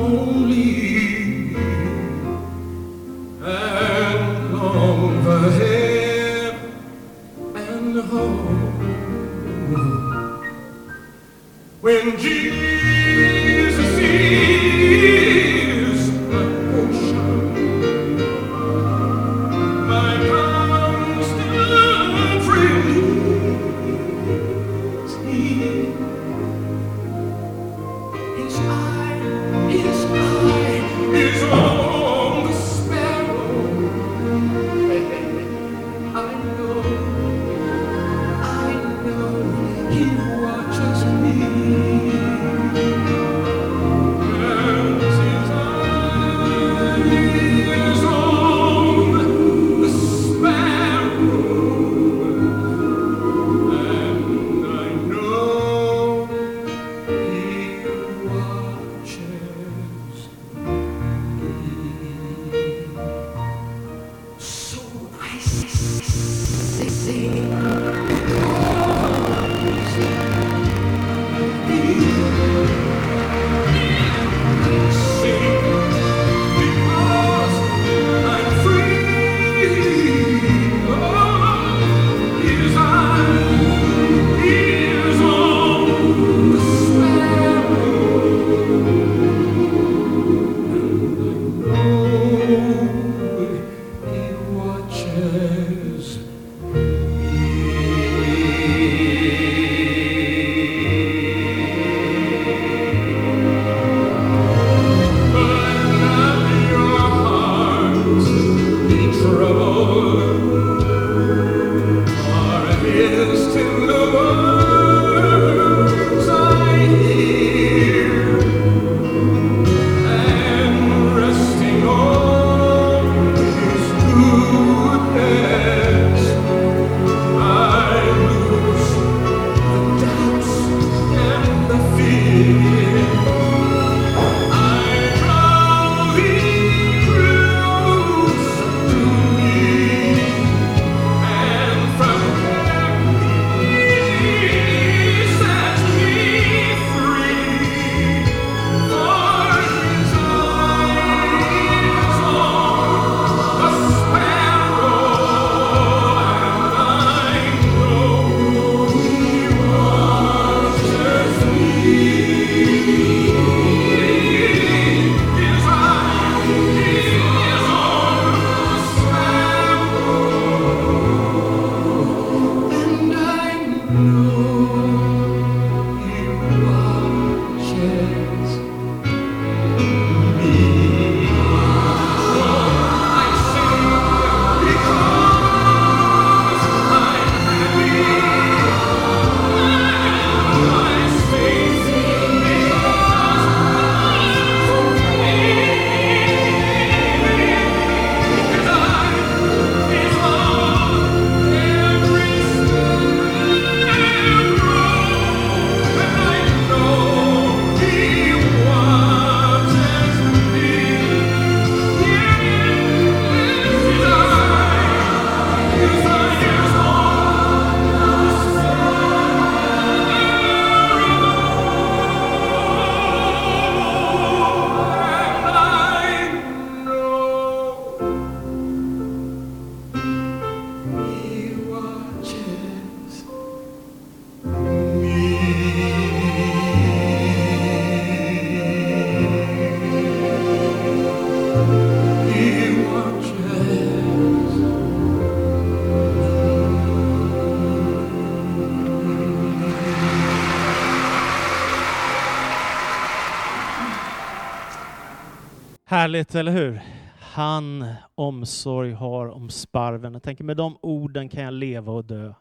Härligt, 256.12 256.34
eller 256.34 256.52
hur? 256.52 256.82
Han 257.20 257.94
omsorg 258.14 258.92
har 258.92 259.28
om 259.28 259.50
sparven. 259.50 260.12
Jag 260.12 260.22
tänker 260.22 260.44
med 260.44 260.56
de 260.56 260.76
orden 260.82 261.28
kan 261.28 261.44
jag 261.44 261.54
leva 261.54 261.92
och 261.92 262.04
dö. 262.04 262.34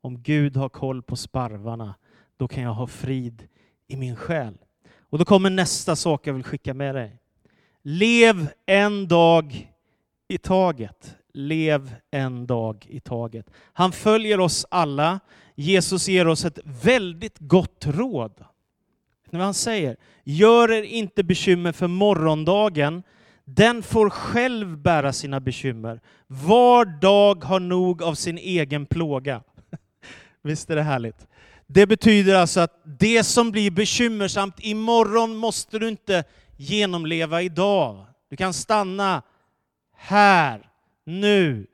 Om 0.00 0.22
Gud 0.22 0.56
har 0.56 0.68
koll 0.68 1.02
på 1.02 1.16
sparvarna, 1.16 1.94
då 2.36 2.48
kan 2.48 2.62
jag 2.62 2.74
ha 2.74 2.86
frid 2.86 3.48
i 3.88 3.96
min 3.96 4.16
själ. 4.16 4.58
Och 5.10 5.18
då 5.18 5.24
kommer 5.24 5.50
nästa 5.50 5.96
sak 5.96 6.26
jag 6.26 6.34
vill 6.34 6.44
skicka 6.44 6.74
med 6.74 6.94
dig. 6.94 7.18
Lev 7.82 8.48
en 8.66 9.08
dag 9.08 9.72
i 10.28 10.38
taget. 10.38 11.16
Lev 11.32 11.94
en 12.10 12.46
dag 12.46 12.86
i 12.88 13.00
taget. 13.00 13.50
Han 13.72 13.92
följer 13.92 14.40
oss 14.40 14.66
alla. 14.70 15.20
Jesus 15.54 16.08
ger 16.08 16.28
oss 16.28 16.44
ett 16.44 16.58
väldigt 16.64 17.38
gott 17.38 17.86
råd. 17.86 18.44
När 19.30 19.40
han 19.40 19.54
säger, 19.54 19.96
gör 20.24 20.72
er 20.72 20.82
inte 20.82 21.24
bekymmer 21.24 21.72
för 21.72 21.86
morgondagen, 21.86 23.02
den 23.44 23.82
får 23.82 24.10
själv 24.10 24.78
bära 24.78 25.12
sina 25.12 25.40
bekymmer. 25.40 26.00
Var 26.26 26.84
dag 26.84 27.44
har 27.44 27.60
nog 27.60 28.02
av 28.02 28.14
sin 28.14 28.38
egen 28.38 28.86
plåga. 28.86 29.42
Visst 30.42 30.70
är 30.70 30.76
det 30.76 30.82
härligt? 30.82 31.26
Det 31.66 31.86
betyder 31.86 32.34
alltså 32.34 32.60
att 32.60 32.82
det 32.84 33.24
som 33.24 33.50
blir 33.50 33.70
bekymmersamt 33.70 34.54
imorgon 34.58 35.36
måste 35.36 35.78
du 35.78 35.88
inte 35.88 36.24
genomleva 36.56 37.42
idag. 37.42 38.06
Du 38.30 38.36
kan 38.36 38.52
stanna 38.52 39.22
här, 39.96 40.70
nu. 41.04 41.66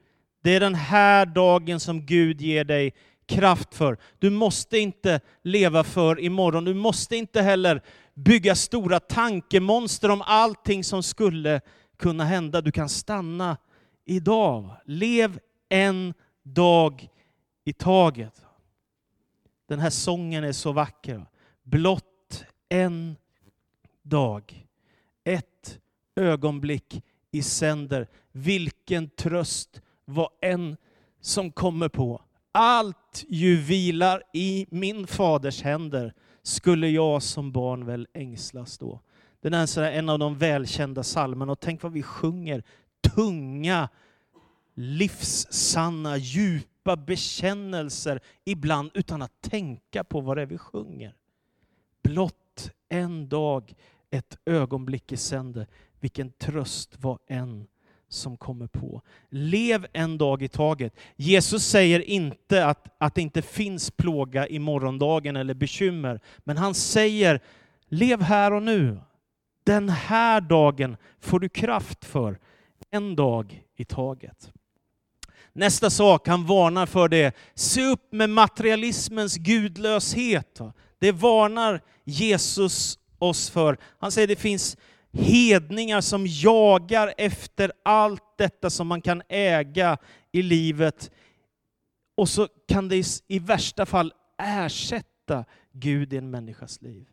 Det 0.42 0.55
är 0.55 0.61
den 0.61 0.75
här 0.75 1.27
dagen 1.27 1.81
som 1.81 2.07
Gud 2.07 2.40
ger 2.40 2.64
dig 2.64 2.95
kraft 3.27 3.75
för. 3.75 3.99
Du 4.19 4.31
måste 4.31 4.79
inte 4.79 5.21
leva 5.43 5.85
för 5.85 6.21
imorgon. 6.21 6.65
Du 6.65 6.75
måste 6.75 7.17
inte 7.17 7.43
heller 7.43 7.83
bygga 8.15 8.55
stora 8.55 9.01
tankemonster 9.01 10.11
om 10.11 10.23
allting 10.23 10.85
som 10.85 11.03
skulle 11.03 11.61
kunna 11.97 12.25
hända. 12.25 12.61
Du 12.61 12.73
kan 12.73 12.89
stanna 12.89 13.57
idag. 14.05 14.71
Lev 14.85 15.39
en 15.69 16.15
dag 16.43 17.09
i 17.65 17.73
taget. 17.73 18.43
Den 19.69 19.79
här 19.79 19.91
sången 19.91 20.45
är 20.45 20.53
så 20.53 20.73
vacker. 20.73 21.27
Blott 21.62 22.45
en 22.69 23.17
dag. 24.03 24.67
Ett 25.25 25.79
ögonblick 26.17 27.03
i 27.31 27.43
sänder. 27.43 28.09
Vilken 28.33 29.09
tröst 29.09 29.81
vad 30.05 30.29
en 30.41 30.77
som 31.21 31.53
kommer 31.53 31.89
på. 31.89 32.23
Allt 32.59 33.25
ju 33.29 33.57
vilar 33.57 34.23
i 34.33 34.66
min 34.71 35.07
faders 35.07 35.62
händer 35.62 36.14
skulle 36.42 36.88
jag 36.88 37.23
som 37.23 37.53
barn 37.53 37.87
väl 37.87 38.09
ängslas 38.12 38.79
då. 38.79 39.01
Den 39.40 39.55
är 39.55 39.79
en 39.79 40.09
av 40.09 40.19
de 40.19 40.38
välkända 40.38 41.03
salmerna 41.03 41.53
och 41.53 41.61
tänk 41.61 41.83
vad 41.83 41.92
vi 41.92 42.03
sjunger 42.03 42.62
tunga, 43.14 43.88
livssanna, 44.75 46.16
djupa 46.16 46.97
bekännelser 46.97 48.21
ibland 48.45 48.90
utan 48.95 49.23
att 49.23 49.40
tänka 49.40 50.05
på 50.05 50.21
vad 50.21 50.37
det 50.37 50.42
är 50.42 50.47
vi 50.47 50.59
sjunger. 50.59 51.14
Blott 52.03 52.71
en 52.88 53.29
dag, 53.29 53.75
ett 54.11 54.38
ögonblick 54.45 55.12
i 55.12 55.16
sänder, 55.16 55.66
vilken 56.01 56.31
tröst 56.31 57.03
var 57.03 57.19
en 57.27 57.66
som 58.09 58.37
kommer 58.37 58.66
på. 58.66 59.03
Lev 59.31 59.87
en 59.92 60.19
dag 60.19 60.42
i 60.42 60.49
taget. 60.49 60.95
Jesus 61.16 61.66
säger 61.66 62.01
inte 62.01 62.66
att, 62.66 62.87
att 62.99 63.14
det 63.14 63.23
inte 63.23 63.42
finns 63.42 63.90
plåga 63.90 64.49
i 64.49 64.59
morgondagen 64.59 65.37
eller 65.37 65.55
bekymmer, 65.55 66.21
men 66.38 66.57
han 66.57 66.75
säger 66.75 67.40
lev 67.88 68.23
här 68.23 68.53
och 68.53 68.62
nu. 68.62 69.01
Den 69.64 69.88
här 69.88 70.40
dagen 70.40 70.97
får 71.21 71.40
du 71.40 71.49
kraft 71.49 72.05
för. 72.05 72.38
En 72.90 73.16
dag 73.16 73.64
i 73.77 73.85
taget. 73.85 74.53
Nästa 75.53 75.90
sak 75.90 76.29
han 76.29 76.47
varnar 76.47 76.87
för 76.87 77.09
det, 77.09 77.37
se 77.55 77.85
upp 77.85 78.12
med 78.12 78.31
materialismens 78.31 79.37
gudlöshet. 79.37 80.61
Det 80.99 81.12
varnar 81.12 81.81
Jesus 82.05 82.99
oss 83.19 83.51
för. 83.51 83.79
Han 83.99 84.12
säger 84.12 84.29
det 84.29 84.37
finns 84.37 84.77
hedningar 85.16 86.00
som 86.00 86.26
jagar 86.26 87.14
efter 87.16 87.72
allt 87.83 88.22
detta 88.38 88.70
som 88.70 88.87
man 88.87 89.00
kan 89.02 89.22
äga 89.29 89.98
i 90.33 90.42
livet. 90.42 91.11
Och 92.16 92.29
så 92.29 92.48
kan 92.68 92.88
det 92.88 93.22
i 93.29 93.38
värsta 93.38 93.87
fall 93.87 94.12
ersätta 94.38 95.44
Gud 95.72 96.12
i 96.12 96.16
en 96.16 96.31
människas 96.31 96.83
liv. 96.83 97.07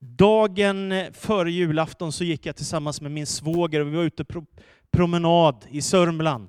Dagen 0.00 0.94
före 1.12 1.50
julafton 1.50 2.12
så 2.12 2.24
gick 2.24 2.46
jag 2.46 2.56
tillsammans 2.56 3.00
med 3.00 3.10
min 3.10 3.26
svåger 3.26 3.80
och 3.80 3.86
vi 3.86 3.96
var 3.96 4.02
ute 4.02 4.24
på 4.24 4.44
promenad 4.90 5.66
i 5.70 5.82
Sörmland. 5.82 6.48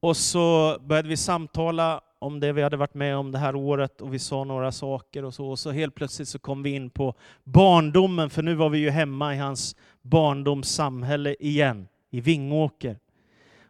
Och 0.00 0.16
så 0.16 0.78
började 0.80 1.08
vi 1.08 1.16
samtala 1.16 2.00
om 2.18 2.40
det 2.40 2.52
vi 2.52 2.62
hade 2.62 2.76
varit 2.76 2.94
med 2.94 3.16
om 3.16 3.32
det 3.32 3.38
här 3.38 3.56
året 3.56 4.00
och 4.00 4.14
vi 4.14 4.18
sa 4.18 4.44
några 4.44 4.72
saker 4.72 5.24
och 5.24 5.34
så. 5.34 5.46
Och 5.46 5.58
så 5.58 5.70
helt 5.70 5.94
plötsligt 5.94 6.28
så 6.28 6.38
kom 6.38 6.62
vi 6.62 6.70
in 6.70 6.90
på 6.90 7.14
barndomen, 7.44 8.30
för 8.30 8.42
nu 8.42 8.54
var 8.54 8.68
vi 8.70 8.78
ju 8.78 8.90
hemma 8.90 9.34
i 9.34 9.38
hans 9.38 9.76
barndomssamhälle 10.02 11.36
igen, 11.40 11.88
i 12.10 12.20
Vingåker. 12.20 12.98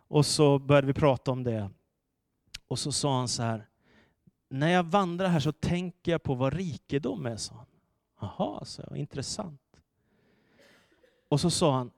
Och 0.09 0.27
så 0.27 0.59
började 0.59 0.87
vi 0.87 0.93
prata 0.93 1.31
om 1.31 1.45
det. 1.45 1.71
Och 2.69 2.79
så 2.79 2.93
sa 2.93 3.17
han 3.19 3.29
så 3.29 3.43
här, 3.43 3.67
när 4.51 4.69
jag 4.69 4.83
vandrar 4.83 5.29
här 5.29 5.41
så 5.41 5.53
tänker 5.53 6.13
jag 6.13 6.23
på 6.23 6.35
vad 6.35 6.55
rikedom 6.55 7.27
är, 7.27 7.37
sa 7.37 7.55
han. 7.55 7.67
Jaha, 8.21 8.65
så 8.65 8.83
jag, 8.89 8.97
intressant. 8.97 9.61
Och 11.29 11.41
så 11.41 11.51
sa 11.51 11.73
han, 11.73 11.91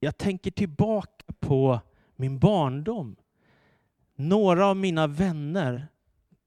jag 0.00 0.18
tänker 0.18 0.50
tillbaka 0.50 1.24
på 1.40 1.80
min 2.16 2.38
barndom 2.38 3.16
några 4.20 4.66
av 4.66 4.76
mina 4.76 5.06
vänner, 5.06 5.88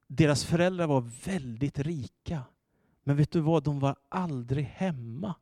deras 0.08 0.46
föräldrar 0.46 0.88
var 0.88 1.10
väldigt 1.26 1.80
rika. 1.80 2.44
Men 3.04 3.16
vet 3.16 3.32
du 3.32 3.40
vad, 3.40 3.64
de 3.64 3.80
var 3.80 3.96
aldrig 4.10 4.66
hemma. 4.66 5.36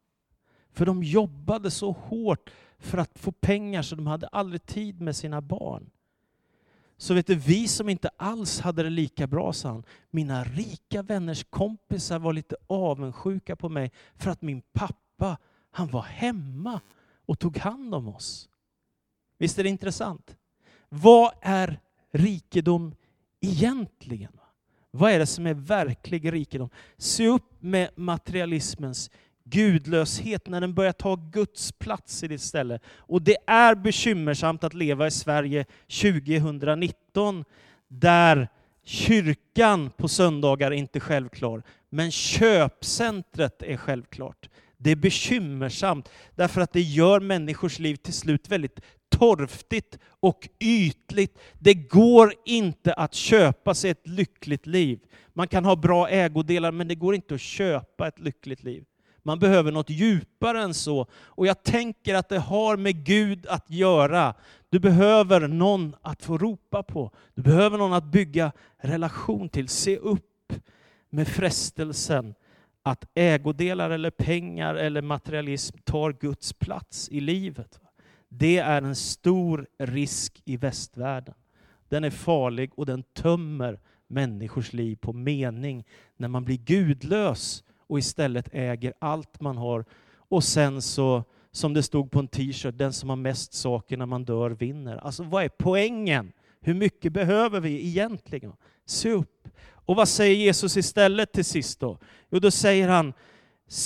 För 0.74 0.86
de 0.86 1.04
jobbade 1.04 1.72
så 1.72 1.92
hårt 1.92 2.50
för 2.80 2.98
att 2.98 3.20
få 3.20 3.32
pengar 3.32 3.82
så 3.82 3.96
de 3.96 4.08
hade 4.08 4.28
aldrig 4.28 4.66
tid 4.66 5.02
med 5.02 5.16
sina 5.16 5.42
barn. 5.42 5.90
Så 6.98 7.14
vet 7.14 7.28
du, 7.28 7.36
vi 7.36 7.68
som 7.68 7.90
inte 7.90 8.10
alls 8.18 8.60
hade 8.60 8.84
det 8.84 8.90
lika 8.90 9.28
bra, 9.28 9.54
sa 9.54 9.70
han, 9.70 9.84
mina 10.10 10.44
rika 10.44 11.02
vänners 11.02 11.44
kompisar 11.50 12.20
var 12.20 12.34
lite 12.34 12.56
avundsjuka 12.68 13.56
på 13.56 13.70
mig 13.70 13.92
för 14.16 14.32
att 14.32 14.42
min 14.42 14.62
pappa, 14.74 15.38
han 15.72 15.88
var 15.88 16.02
hemma 16.02 16.80
och 17.26 17.40
tog 17.40 17.58
hand 17.58 17.96
om 17.96 18.08
oss. 18.08 18.50
Visst 19.38 19.60
är 19.60 19.64
det 19.64 19.70
intressant? 19.70 20.38
Vad 20.90 21.32
är 21.42 21.80
rikedom 22.12 22.96
egentligen? 23.42 24.32
Vad 24.92 25.12
är 25.12 25.20
det 25.20 25.26
som 25.26 25.48
är 25.48 25.54
verklig 25.54 26.34
rikedom? 26.34 26.70
Se 26.98 27.28
upp 27.28 27.52
med 27.60 27.90
materialismens 27.96 29.12
gudlöshet 29.44 30.48
när 30.48 30.62
den 30.62 30.74
börjar 30.74 30.92
ta 30.92 31.16
Guds 31.16 31.72
plats 31.72 32.24
i 32.24 32.28
ditt 32.28 32.42
ställe. 32.42 32.80
Och 32.98 33.22
det 33.22 33.38
är 33.48 33.76
bekymmersamt 33.76 34.64
att 34.64 34.74
leva 34.74 35.08
i 35.08 35.12
Sverige 35.12 35.66
2019 36.02 37.46
där 37.88 38.48
kyrkan 38.84 39.90
på 39.98 40.08
söndagar 40.08 40.72
är 40.72 40.76
inte 40.76 41.00
självklar, 41.00 41.64
men 41.90 42.12
köpcentret 42.12 43.64
är 43.64 43.78
självklart. 43.78 44.50
Det 44.78 44.92
är 44.92 44.96
bekymmersamt 44.96 46.10
därför 46.36 46.62
att 46.62 46.74
det 46.74 46.82
gör 46.82 47.20
människors 47.20 47.80
liv 47.80 47.96
till 47.96 48.14
slut 48.14 48.50
väldigt 48.50 48.80
torftigt 49.12 50.00
och 50.20 50.50
ytligt. 50.60 51.40
Det 51.60 51.74
går 51.74 52.34
inte 52.46 52.94
att 52.94 53.14
köpa 53.14 53.74
sig 53.74 53.92
ett 53.92 54.08
lyckligt 54.08 54.68
liv. 54.68 55.00
Man 55.34 55.48
kan 55.48 55.66
ha 55.66 55.76
bra 55.76 56.10
ägodelar, 56.10 56.72
men 56.72 56.88
det 56.88 56.96
går 56.96 57.16
inte 57.16 57.36
att 57.36 57.42
köpa 57.42 58.08
ett 58.08 58.20
lyckligt 58.20 58.64
liv. 58.64 58.84
Man 59.24 59.40
behöver 59.40 59.72
något 59.72 59.90
djupare 59.90 60.62
än 60.62 60.74
så. 60.74 61.08
Och 61.14 61.48
jag 61.48 61.64
tänker 61.64 62.16
att 62.16 62.30
det 62.30 62.40
har 62.40 62.78
med 62.78 63.06
Gud 63.06 63.48
att 63.48 63.70
göra. 63.70 64.34
Du 64.70 64.80
behöver 64.80 65.48
någon 65.48 65.96
att 66.02 66.24
få 66.24 66.38
ropa 66.38 66.84
på. 66.84 67.12
Du 67.36 67.42
behöver 67.42 67.78
någon 67.78 67.94
att 67.94 68.04
bygga 68.04 68.52
relation 68.78 69.50
till. 69.50 69.68
Se 69.68 69.98
upp 69.98 70.54
med 71.10 71.28
frestelsen 71.28 72.34
att 72.84 73.06
ägodelar 73.14 73.90
eller 73.90 74.10
pengar 74.10 74.76
eller 74.76 75.02
materialism 75.02 75.78
tar 75.84 76.14
Guds 76.14 76.54
plats 76.54 77.10
i 77.10 77.20
livet. 77.20 77.80
Det 78.34 78.58
är 78.58 78.82
en 78.82 78.96
stor 78.96 79.68
risk 79.80 80.42
i 80.46 80.58
västvärlden. 80.58 81.34
Den 81.90 82.04
är 82.04 82.10
farlig 82.10 82.72
och 82.76 82.86
den 82.86 83.04
tömmer 83.04 83.80
människors 84.08 84.74
liv 84.74 84.96
på 84.96 85.14
mening 85.14 85.86
när 86.18 86.28
man 86.28 86.46
blir 86.46 86.58
gudlös 86.58 87.64
och 87.88 88.00
istället 88.00 88.50
äger 88.52 88.94
allt 89.00 89.42
man 89.42 89.58
har. 89.58 89.86
Och 90.16 90.44
sen 90.44 90.82
så, 90.82 91.24
som 91.52 91.74
det 91.74 91.84
stod 91.84 92.12
på 92.12 92.20
en 92.20 92.28
t-shirt, 92.28 92.78
den 92.78 92.94
som 92.94 93.10
har 93.10 93.16
mest 93.16 93.54
saker 93.54 93.98
när 93.98 94.06
man 94.06 94.26
dör 94.26 94.50
vinner. 94.50 94.98
Alltså 94.98 95.24
vad 95.24 95.44
är 95.44 95.50
poängen? 95.50 96.32
Hur 96.62 96.74
mycket 96.74 97.14
behöver 97.14 97.60
vi 97.60 97.88
egentligen? 97.88 98.54
Se 98.86 99.12
upp. 99.12 99.48
Och 99.64 99.96
vad 99.96 100.08
säger 100.08 100.36
Jesus 100.36 100.78
istället 100.78 101.32
till 101.32 101.46
sist 101.46 101.80
då? 101.80 101.98
Jo, 102.30 102.40
då 102.40 102.52
säger 102.52 102.88
han, 102.88 103.14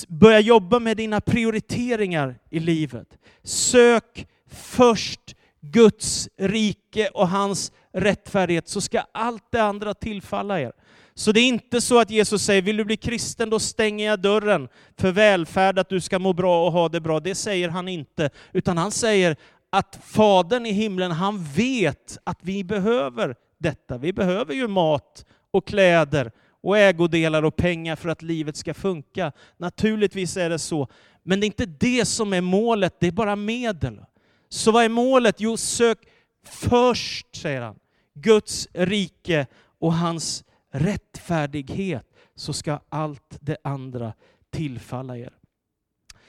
börja 0.07 0.39
jobba 0.39 0.79
med 0.79 0.97
dina 0.97 1.21
prioriteringar 1.21 2.39
i 2.49 2.59
livet. 2.59 3.17
Sök 3.43 4.27
först 4.55 5.35
Guds 5.61 6.29
rike 6.37 7.07
och 7.07 7.27
hans 7.27 7.71
rättfärdighet, 7.93 8.67
så 8.67 8.81
ska 8.81 9.01
allt 9.11 9.43
det 9.51 9.63
andra 9.63 9.93
tillfalla 9.93 10.61
er. 10.61 10.71
Så 11.13 11.31
det 11.31 11.39
är 11.39 11.47
inte 11.47 11.81
så 11.81 11.99
att 11.99 12.09
Jesus 12.09 12.43
säger, 12.43 12.61
vill 12.61 12.77
du 12.77 12.85
bli 12.85 12.97
kristen, 12.97 13.49
då 13.49 13.59
stänger 13.59 14.05
jag 14.05 14.19
dörren 14.19 14.67
för 14.97 15.11
välfärd, 15.11 15.79
att 15.79 15.89
du 15.89 16.01
ska 16.01 16.19
må 16.19 16.33
bra 16.33 16.65
och 16.65 16.71
ha 16.71 16.89
det 16.89 16.99
bra. 16.99 17.19
Det 17.19 17.35
säger 17.35 17.69
han 17.69 17.87
inte, 17.87 18.29
utan 18.53 18.77
han 18.77 18.91
säger 18.91 19.35
att 19.69 19.99
Fadern 20.03 20.65
i 20.65 20.71
himlen, 20.71 21.11
han 21.11 21.43
vet 21.43 22.17
att 22.23 22.39
vi 22.41 22.63
behöver 22.63 23.35
detta. 23.57 23.97
Vi 23.97 24.13
behöver 24.13 24.53
ju 24.53 24.67
mat 24.67 25.25
och 25.51 25.67
kläder 25.67 26.31
och 26.63 26.77
ägodelar 26.77 27.43
och 27.43 27.55
pengar 27.55 27.95
för 27.95 28.09
att 28.09 28.21
livet 28.21 28.57
ska 28.57 28.73
funka. 28.73 29.31
Naturligtvis 29.57 30.37
är 30.37 30.49
det 30.49 30.59
så, 30.59 30.87
men 31.23 31.39
det 31.39 31.43
är 31.43 31.47
inte 31.47 31.65
det 31.65 32.05
som 32.05 32.33
är 32.33 32.41
målet, 32.41 32.99
det 32.99 33.07
är 33.07 33.11
bara 33.11 33.35
medel. 33.35 33.99
Så 34.49 34.71
vad 34.71 34.85
är 34.85 34.89
målet? 34.89 35.35
Jo, 35.39 35.57
sök 35.57 35.97
först, 36.45 37.35
säger 37.35 37.61
han, 37.61 37.75
Guds 38.13 38.67
rike 38.73 39.47
och 39.79 39.93
hans 39.93 40.43
rättfärdighet, 40.71 42.05
så 42.35 42.53
ska 42.53 42.79
allt 42.89 43.37
det 43.39 43.57
andra 43.63 44.13
tillfalla 44.49 45.17
er. 45.17 45.33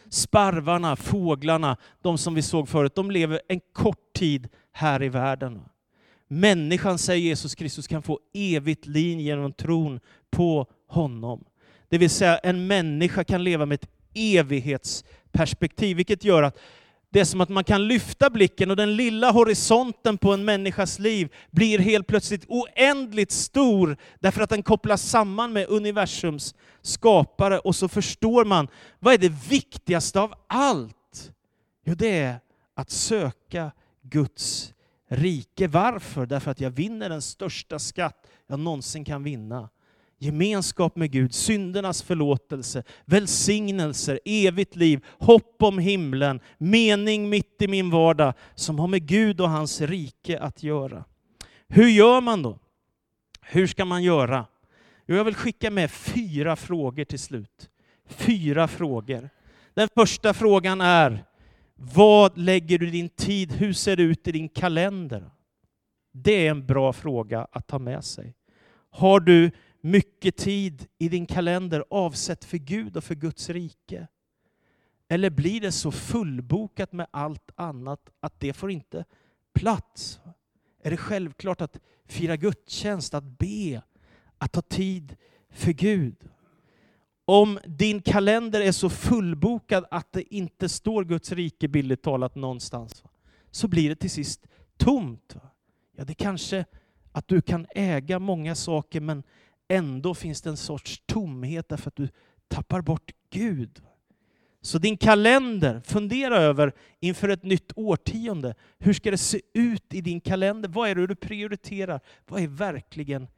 Sparvarna, 0.08 0.96
fåglarna, 0.96 1.76
de 2.02 2.18
som 2.18 2.34
vi 2.34 2.42
såg 2.42 2.68
förut, 2.68 2.94
de 2.94 3.10
lever 3.10 3.40
en 3.48 3.60
kort 3.72 4.12
tid 4.14 4.48
här 4.72 5.02
i 5.02 5.08
världen. 5.08 5.62
Människan, 6.28 6.98
säger 6.98 7.22
Jesus 7.22 7.54
Kristus, 7.54 7.86
kan 7.86 8.02
få 8.02 8.20
evigt 8.34 8.86
liv 8.86 9.20
genom 9.20 9.52
tron 9.52 10.00
på 10.30 10.66
honom. 10.88 11.44
Det 11.88 11.98
vill 11.98 12.10
säga 12.10 12.38
en 12.38 12.66
människa 12.66 13.24
kan 13.24 13.44
leva 13.44 13.66
med 13.66 13.74
ett 13.74 13.90
evighetsperspektiv, 14.14 15.96
vilket 15.96 16.24
gör 16.24 16.42
att 16.42 16.58
det 17.16 17.20
är 17.20 17.24
som 17.24 17.40
att 17.40 17.48
man 17.48 17.64
kan 17.64 17.88
lyfta 17.88 18.30
blicken 18.30 18.70
och 18.70 18.76
den 18.76 18.96
lilla 18.96 19.30
horisonten 19.30 20.18
på 20.18 20.32
en 20.32 20.44
människas 20.44 20.98
liv 20.98 21.32
blir 21.50 21.78
helt 21.78 22.06
plötsligt 22.06 22.44
oändligt 22.48 23.32
stor 23.32 23.96
därför 24.20 24.40
att 24.40 24.50
den 24.50 24.62
kopplas 24.62 25.02
samman 25.02 25.52
med 25.52 25.68
universums 25.68 26.54
skapare 26.82 27.58
och 27.58 27.76
så 27.76 27.88
förstår 27.88 28.44
man, 28.44 28.68
vad 28.98 29.14
är 29.14 29.18
det 29.18 29.32
viktigaste 29.48 30.20
av 30.20 30.34
allt? 30.46 31.32
Jo, 31.84 31.94
det 31.94 32.18
är 32.18 32.40
att 32.74 32.90
söka 32.90 33.72
Guds 34.02 34.74
rike. 35.08 35.68
Varför? 35.68 36.26
Därför 36.26 36.50
att 36.50 36.60
jag 36.60 36.70
vinner 36.70 37.08
den 37.08 37.22
största 37.22 37.78
skatt 37.78 38.26
jag 38.46 38.58
någonsin 38.58 39.04
kan 39.04 39.22
vinna 39.22 39.68
gemenskap 40.18 40.96
med 40.96 41.10
Gud, 41.10 41.34
syndernas 41.34 42.02
förlåtelse, 42.02 42.82
välsignelser, 43.04 44.20
evigt 44.24 44.76
liv, 44.76 45.04
hopp 45.18 45.62
om 45.62 45.78
himlen, 45.78 46.40
mening 46.58 47.28
mitt 47.28 47.62
i 47.62 47.68
min 47.68 47.90
vardag 47.90 48.34
som 48.54 48.78
har 48.78 48.86
med 48.86 49.06
Gud 49.06 49.40
och 49.40 49.50
hans 49.50 49.80
rike 49.80 50.40
att 50.40 50.62
göra. 50.62 51.04
Hur 51.68 51.88
gör 51.88 52.20
man 52.20 52.42
då? 52.42 52.58
Hur 53.40 53.66
ska 53.66 53.84
man 53.84 54.02
göra? 54.02 54.46
Jag 55.06 55.24
vill 55.24 55.34
skicka 55.34 55.70
med 55.70 55.90
fyra 55.90 56.56
frågor 56.56 57.04
till 57.04 57.18
slut. 57.18 57.70
Fyra 58.08 58.68
frågor. 58.68 59.30
Den 59.74 59.88
första 59.94 60.34
frågan 60.34 60.80
är, 60.80 61.24
vad 61.74 62.38
lägger 62.38 62.78
du 62.78 62.90
din 62.90 63.08
tid, 63.08 63.52
hur 63.52 63.72
ser 63.72 63.96
det 63.96 64.02
ut 64.02 64.28
i 64.28 64.32
din 64.32 64.48
kalender? 64.48 65.30
Det 66.12 66.46
är 66.46 66.50
en 66.50 66.66
bra 66.66 66.92
fråga 66.92 67.46
att 67.52 67.66
ta 67.66 67.78
med 67.78 68.04
sig. 68.04 68.34
Har 68.90 69.20
du 69.20 69.50
mycket 69.86 70.36
tid 70.36 70.86
i 70.98 71.08
din 71.08 71.26
kalender 71.26 71.84
avsett 71.90 72.44
för 72.44 72.58
Gud 72.58 72.96
och 72.96 73.04
för 73.04 73.14
Guds 73.14 73.50
rike? 73.50 74.06
Eller 75.08 75.30
blir 75.30 75.60
det 75.60 75.72
så 75.72 75.92
fullbokat 75.92 76.92
med 76.92 77.06
allt 77.10 77.50
annat 77.54 78.10
att 78.20 78.40
det 78.40 78.52
får 78.52 78.70
inte 78.70 79.04
plats? 79.54 80.20
Är 80.82 80.90
det 80.90 80.96
självklart 80.96 81.60
att 81.60 81.80
fira 82.04 82.36
gudstjänst, 82.36 83.14
att 83.14 83.38
be, 83.38 83.82
att 84.38 84.52
ta 84.52 84.62
tid 84.62 85.16
för 85.50 85.72
Gud? 85.72 86.28
Om 87.24 87.58
din 87.66 88.02
kalender 88.02 88.60
är 88.60 88.72
så 88.72 88.90
fullbokad 88.90 89.84
att 89.90 90.12
det 90.12 90.34
inte 90.34 90.68
står 90.68 91.04
Guds 91.04 91.32
rike 91.32 91.68
billigt 91.68 92.02
talat 92.02 92.34
någonstans, 92.34 93.04
så 93.50 93.68
blir 93.68 93.88
det 93.88 93.96
till 93.96 94.10
sist 94.10 94.46
tomt. 94.76 95.36
Ja, 95.96 96.04
det 96.04 96.14
kanske 96.14 96.64
att 97.12 97.28
du 97.28 97.40
kan 97.40 97.66
äga 97.70 98.18
många 98.18 98.54
saker, 98.54 99.00
men 99.00 99.22
ändå 99.68 100.14
finns 100.14 100.42
det 100.42 100.50
en 100.50 100.56
sorts 100.56 101.02
tomhet 101.06 101.68
därför 101.68 101.88
att 101.88 101.96
du 101.96 102.08
tappar 102.48 102.80
bort 102.80 103.12
Gud. 103.30 103.82
Så 104.60 104.78
din 104.78 104.96
kalender, 104.96 105.80
fundera 105.80 106.38
över 106.38 106.72
inför 107.00 107.28
ett 107.28 107.42
nytt 107.42 107.72
årtionde, 107.76 108.54
hur 108.78 108.92
ska 108.92 109.10
det 109.10 109.18
se 109.18 109.40
ut 109.54 109.94
i 109.94 110.00
din 110.00 110.20
kalender? 110.20 110.68
Vad 110.68 110.88
är 110.88 110.94
det 110.94 111.06
du 111.06 111.14
prioriterar? 111.14 112.00
Vad 112.26 112.42
är 112.42 112.46
verkligen 112.46 113.28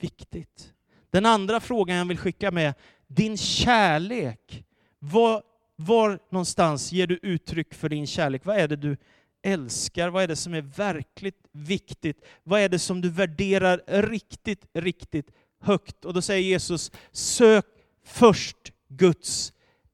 viktigt? 0.00 0.72
Den 1.10 1.26
andra 1.26 1.60
frågan 1.60 1.96
jag 1.96 2.04
vill 2.04 2.18
skicka 2.18 2.50
med, 2.50 2.74
din 3.06 3.36
kärlek. 3.36 4.64
Var, 4.98 5.42
var 5.76 6.18
någonstans 6.30 6.92
ger 6.92 7.06
du 7.06 7.18
uttryck 7.22 7.74
för 7.74 7.88
din 7.88 8.06
kärlek? 8.06 8.44
Vad 8.44 8.56
är 8.56 8.68
det 8.68 8.76
du 8.76 8.96
älskar? 9.42 10.08
Vad 10.08 10.22
är 10.22 10.28
det 10.28 10.36
som 10.36 10.54
är 10.54 10.62
verkligt 10.62 11.48
viktigt? 11.52 12.24
Vad 12.42 12.60
är 12.60 12.68
det 12.68 12.78
som 12.78 13.00
du 13.00 13.10
värderar 13.10 14.02
riktigt, 14.02 14.66
riktigt 14.74 15.30
högt. 15.62 16.04
Och 16.04 16.14
då 16.14 16.22
säger 16.22 16.48
Jesus, 16.48 16.92
sök 17.12 17.66
först 18.04 18.72
Guds 18.88 19.52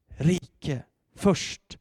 rike, 0.08 0.82
först 1.16 1.78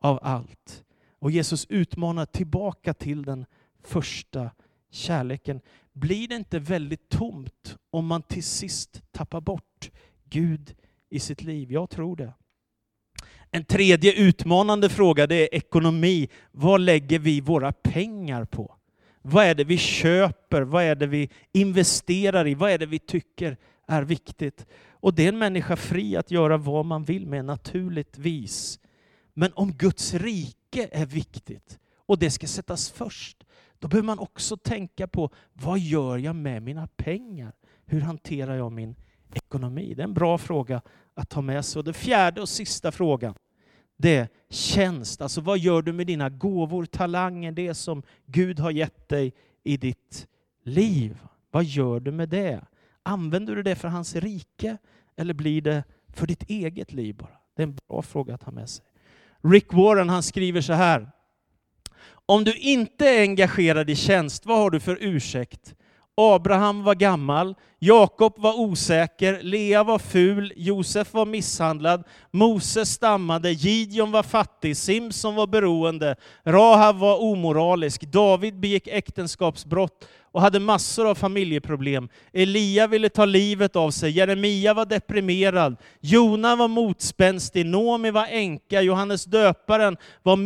av 0.00 0.18
allt. 0.22 0.84
Och 1.18 1.30
Jesus 1.30 1.66
utmanar 1.68 2.26
tillbaka 2.26 2.94
till 2.94 3.22
den 3.22 3.46
första 3.84 4.50
kärleken. 4.90 5.60
Blir 5.92 6.28
det 6.28 6.34
inte 6.34 6.58
väldigt 6.58 7.08
tomt 7.08 7.76
om 7.90 8.06
man 8.06 8.22
till 8.22 8.44
sist 8.44 9.02
tappar 9.12 9.40
bort 9.40 9.90
Gud 10.24 10.74
i 11.10 11.20
sitt 11.20 11.42
liv? 11.42 11.72
Jag 11.72 11.90
tror 11.90 12.16
det. 12.16 12.32
En 13.50 13.64
tredje 13.64 14.12
utmanande 14.12 14.88
fråga 14.88 15.26
det 15.26 15.34
är 15.34 15.54
ekonomi. 15.54 16.28
Vad 16.52 16.80
lägger 16.80 17.18
vi 17.18 17.40
våra 17.40 17.72
pengar 17.72 18.44
på? 18.44 18.76
Vad 19.22 19.44
är 19.44 19.54
det 19.54 19.64
vi 19.64 19.78
köper? 19.78 20.62
Vad 20.62 20.84
är 20.84 20.94
det 20.94 21.06
vi 21.06 21.30
investerar 21.52 22.46
i? 22.46 22.54
Vad 22.54 22.70
är 22.70 22.78
det 22.78 22.86
vi 22.86 22.98
tycker 22.98 23.56
är 23.86 24.02
viktigt? 24.02 24.66
Och 24.90 25.14
det 25.14 25.24
är 25.24 25.28
en 25.28 25.38
människa 25.38 25.76
fri 25.76 26.16
att 26.16 26.30
göra 26.30 26.56
vad 26.56 26.86
man 26.86 27.04
vill 27.04 27.26
med 27.26 27.44
naturligtvis. 27.44 28.80
Men 29.34 29.52
om 29.54 29.72
Guds 29.72 30.14
rike 30.14 30.88
är 30.92 31.06
viktigt 31.06 31.78
och 31.96 32.18
det 32.18 32.30
ska 32.30 32.46
sättas 32.46 32.90
först, 32.90 33.44
då 33.78 33.88
behöver 33.88 34.06
man 34.06 34.18
också 34.18 34.56
tänka 34.56 35.08
på 35.08 35.30
vad 35.52 35.78
gör 35.78 36.18
jag 36.18 36.36
med 36.36 36.62
mina 36.62 36.86
pengar? 36.86 37.52
Hur 37.86 38.00
hanterar 38.00 38.56
jag 38.56 38.72
min 38.72 38.96
ekonomi? 39.34 39.94
Det 39.94 40.02
är 40.02 40.04
en 40.04 40.14
bra 40.14 40.38
fråga 40.38 40.82
att 41.14 41.30
ta 41.30 41.40
med 41.40 41.64
sig. 41.64 41.78
Och 41.80 41.84
den 41.84 41.94
fjärde 41.94 42.40
och 42.40 42.48
sista 42.48 42.92
frågan, 42.92 43.34
det 44.00 44.16
är 44.16 44.28
tjänst. 44.50 45.22
Alltså 45.22 45.40
vad 45.40 45.58
gör 45.58 45.82
du 45.82 45.92
med 45.92 46.06
dina 46.06 46.28
gåvor, 46.28 46.84
talanger, 46.84 47.52
det 47.52 47.74
som 47.74 48.02
Gud 48.26 48.58
har 48.58 48.70
gett 48.70 49.08
dig 49.08 49.32
i 49.62 49.76
ditt 49.76 50.28
liv? 50.64 51.18
Vad 51.50 51.64
gör 51.64 52.00
du 52.00 52.12
med 52.12 52.28
det? 52.28 52.66
Använder 53.02 53.56
du 53.56 53.62
det 53.62 53.74
för 53.74 53.88
hans 53.88 54.16
rike 54.16 54.76
eller 55.16 55.34
blir 55.34 55.62
det 55.62 55.84
för 56.08 56.26
ditt 56.26 56.50
eget 56.50 56.92
liv 56.92 57.14
bara? 57.14 57.38
Det 57.56 57.62
är 57.62 57.66
en 57.66 57.78
bra 57.88 58.02
fråga 58.02 58.34
att 58.34 58.42
ha 58.42 58.52
med 58.52 58.68
sig. 58.68 58.84
Rick 59.42 59.72
Warren 59.72 60.08
han 60.08 60.22
skriver 60.22 60.60
så 60.60 60.72
här. 60.72 61.10
Om 62.26 62.44
du 62.44 62.56
inte 62.56 63.08
är 63.08 63.22
engagerad 63.22 63.90
i 63.90 63.96
tjänst, 63.96 64.46
vad 64.46 64.58
har 64.58 64.70
du 64.70 64.80
för 64.80 64.98
ursäkt? 65.00 65.74
Abraham 66.20 66.82
var 66.84 66.94
gammal, 66.94 67.54
Jakob 67.78 68.38
var 68.38 68.60
osäker, 68.60 69.38
Lea 69.42 69.82
var 69.84 69.98
ful, 69.98 70.52
Josef 70.56 71.14
var 71.14 71.26
misshandlad, 71.26 72.04
Moses 72.30 72.92
stammade, 72.92 73.52
Gideon 73.52 74.12
var 74.12 74.22
fattig, 74.22 74.76
Simson 74.76 75.34
var 75.34 75.46
beroende, 75.46 76.16
Rahab 76.44 76.96
var 76.96 77.22
omoralisk, 77.22 78.02
David 78.02 78.60
begick 78.60 78.88
äktenskapsbrott 78.88 80.08
och 80.32 80.40
hade 80.40 80.60
massor 80.60 81.06
av 81.06 81.14
familjeproblem. 81.14 82.08
Elia 82.32 82.86
ville 82.86 83.08
ta 83.08 83.24
livet 83.24 83.76
av 83.76 83.90
sig, 83.90 84.10
Jeremia 84.10 84.74
var 84.74 84.86
deprimerad, 84.86 85.76
Jona 86.00 86.56
var 86.56 86.68
motspänstig, 86.68 87.66
Nomi 87.66 88.10
var 88.10 88.26
änka, 88.30 88.82
Johannes 88.82 89.24
döparen 89.24 89.96
var 90.22 90.36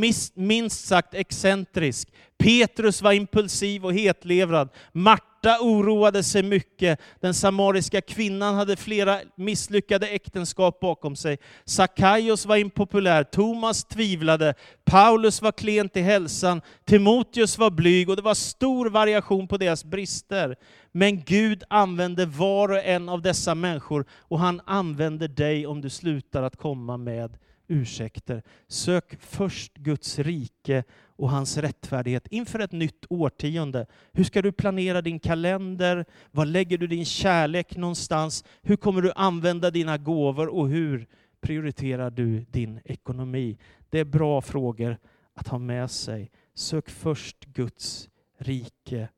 minst 0.41 0.87
sagt 0.87 1.15
excentrisk, 1.15 2.09
Petrus 2.39 3.03
var 3.03 3.13
impulsiv 3.13 3.85
och 3.85 3.95
hetlevrad, 3.95 4.69
Martin 4.93 5.34
Marta 5.45 5.65
oroade 5.65 6.23
sig 6.23 6.43
mycket. 6.43 7.01
Den 7.21 7.35
samariska 7.35 8.01
kvinnan 8.01 8.55
hade 8.55 8.77
flera 8.77 9.21
misslyckade 9.37 10.07
äktenskap 10.07 10.81
bakom 10.81 11.17
sig. 11.17 11.39
Sakaios 11.65 12.47
var 12.47 12.57
impopulär, 12.57 13.25
Thomas 13.25 13.85
tvivlade, 13.85 14.55
Paulus 14.85 15.43
var 15.43 15.53
klen 15.53 15.89
till 15.89 16.03
hälsan, 16.03 16.63
Timoteus 16.85 17.59
var 17.59 17.71
blyg 17.71 18.11
och 18.11 18.17
det 18.17 18.23
var 18.23 18.35
stor 18.35 18.91
variation 18.91 19.49
på 19.49 19.57
deras 19.57 19.85
brister. 19.85 20.57
Men 20.93 21.23
Gud 21.23 21.63
använde 21.71 22.27
var 22.27 22.69
och 22.69 22.85
en 22.85 23.09
av 23.09 23.23
dessa 23.23 23.55
människor 23.55 24.05
och 24.21 24.39
han 24.39 24.61
använder 24.67 25.29
dig 25.29 25.67
om 25.67 25.81
du 25.81 25.91
slutar 25.91 26.43
att 26.43 26.57
komma 26.57 26.97
med 26.97 27.39
ursäkter. 27.69 28.43
Sök 28.69 29.17
först 29.21 29.75
Guds 29.75 30.19
rike 30.19 30.85
och 31.17 31.31
hans 31.31 31.59
rättfärdighet 31.59 32.27
inför 32.27 32.59
ett 32.59 32.73
nytt 32.73 33.05
årtionde. 33.09 33.87
Hur 34.13 34.25
ska 34.25 34.43
du 34.43 34.53
planera 34.53 35.03
din 35.03 35.21
kalender? 35.21 36.05
Var 36.31 36.47
lägger 36.47 36.79
du 36.79 36.87
din 36.87 37.05
kärlek 37.05 37.77
någonstans? 37.77 38.45
Hur 38.63 38.77
kommer 38.77 39.03
du 39.03 39.13
använda 39.17 39.71
dina 39.71 39.99
gåvor 39.99 40.49
och 40.49 40.69
hur 40.69 41.07
prioriterar 41.41 42.11
du 42.11 42.41
din 42.41 42.81
ekonomi? 42.85 43.59
Det 43.91 44.01
är 44.01 44.05
bra 44.05 44.41
frågor 44.41 44.99
att 45.35 45.49
ha 45.49 45.59
med 45.59 45.91
sig. 45.91 46.31
Sök 46.55 46.91
först 46.91 47.45
Guds 47.45 48.09
rike 48.39 49.09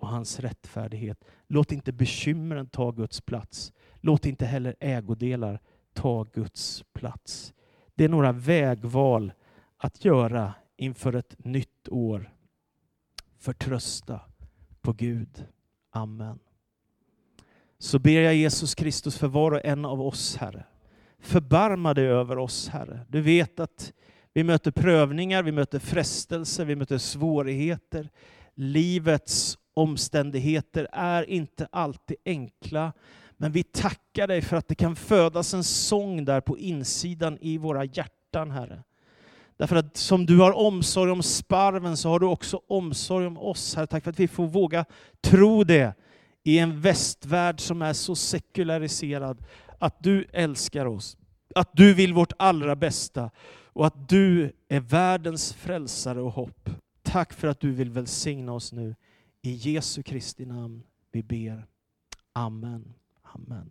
och 0.00 0.08
hans 0.08 0.40
rättfärdighet. 0.40 1.24
Låt 1.48 1.72
inte 1.72 1.92
bekymren 1.92 2.66
ta 2.66 2.90
Guds 2.90 3.20
plats. 3.20 3.72
Låt 4.00 4.26
inte 4.26 4.46
heller 4.46 4.76
ägodelar 4.80 5.60
ta 5.92 6.24
Guds 6.24 6.84
plats. 6.92 7.52
Det 7.94 8.04
är 8.04 8.08
några 8.08 8.32
vägval 8.32 9.32
att 9.76 10.04
göra 10.04 10.54
inför 10.80 11.14
ett 11.14 11.44
nytt 11.44 11.88
år. 11.88 12.30
Förtrösta 13.38 14.20
på 14.80 14.92
Gud. 14.92 15.44
Amen. 15.90 16.38
Så 17.78 17.98
ber 17.98 18.20
jag 18.20 18.34
Jesus 18.34 18.74
Kristus 18.74 19.18
för 19.18 19.28
var 19.28 19.52
och 19.52 19.64
en 19.64 19.84
av 19.84 20.02
oss, 20.02 20.36
Herre. 20.36 20.64
Förbarma 21.18 21.94
dig 21.94 22.06
över 22.06 22.38
oss, 22.38 22.68
Herre. 22.68 23.00
Du 23.08 23.20
vet 23.20 23.60
att 23.60 23.92
vi 24.32 24.44
möter 24.44 24.70
prövningar, 24.70 25.42
vi 25.42 25.52
möter 25.52 25.78
frestelser, 25.78 26.64
vi 26.64 26.76
möter 26.76 26.98
svårigheter. 26.98 28.10
Livets 28.54 29.58
omständigheter 29.74 30.88
är 30.92 31.30
inte 31.30 31.68
alltid 31.72 32.16
enkla, 32.24 32.92
men 33.36 33.52
vi 33.52 33.62
tackar 33.62 34.26
dig 34.28 34.42
för 34.42 34.56
att 34.56 34.68
det 34.68 34.74
kan 34.74 34.96
födas 34.96 35.54
en 35.54 35.64
sång 35.64 36.24
där 36.24 36.40
på 36.40 36.58
insidan 36.58 37.38
i 37.40 37.58
våra 37.58 37.84
hjärtan, 37.84 38.50
Herre. 38.50 38.82
Därför 39.60 39.76
att 39.76 39.96
som 39.96 40.26
du 40.26 40.38
har 40.38 40.52
omsorg 40.52 41.10
om 41.10 41.22
sparven 41.22 41.96
så 41.96 42.08
har 42.08 42.18
du 42.18 42.26
också 42.26 42.60
omsorg 42.66 43.26
om 43.26 43.38
oss, 43.38 43.74
Herre. 43.74 43.86
Tack 43.86 44.04
för 44.04 44.10
att 44.10 44.20
vi 44.20 44.28
får 44.28 44.46
våga 44.46 44.84
tro 45.20 45.64
det 45.64 45.94
i 46.44 46.58
en 46.58 46.80
västvärld 46.80 47.60
som 47.60 47.82
är 47.82 47.92
så 47.92 48.14
sekulariserad. 48.14 49.44
Att 49.78 50.02
du 50.02 50.24
älskar 50.32 50.86
oss, 50.86 51.16
att 51.54 51.70
du 51.72 51.94
vill 51.94 52.14
vårt 52.14 52.32
allra 52.38 52.76
bästa 52.76 53.30
och 53.64 53.86
att 53.86 54.08
du 54.08 54.52
är 54.68 54.80
världens 54.80 55.52
frälsare 55.52 56.20
och 56.20 56.32
hopp. 56.32 56.70
Tack 57.02 57.32
för 57.32 57.48
att 57.48 57.60
du 57.60 57.72
vill 57.72 57.90
välsigna 57.90 58.52
oss 58.52 58.72
nu. 58.72 58.94
I 59.42 59.52
Jesu 59.52 60.02
Kristi 60.02 60.46
namn 60.46 60.82
vi 61.12 61.22
ber. 61.22 61.66
Amen. 62.32 62.94
Amen. 63.22 63.70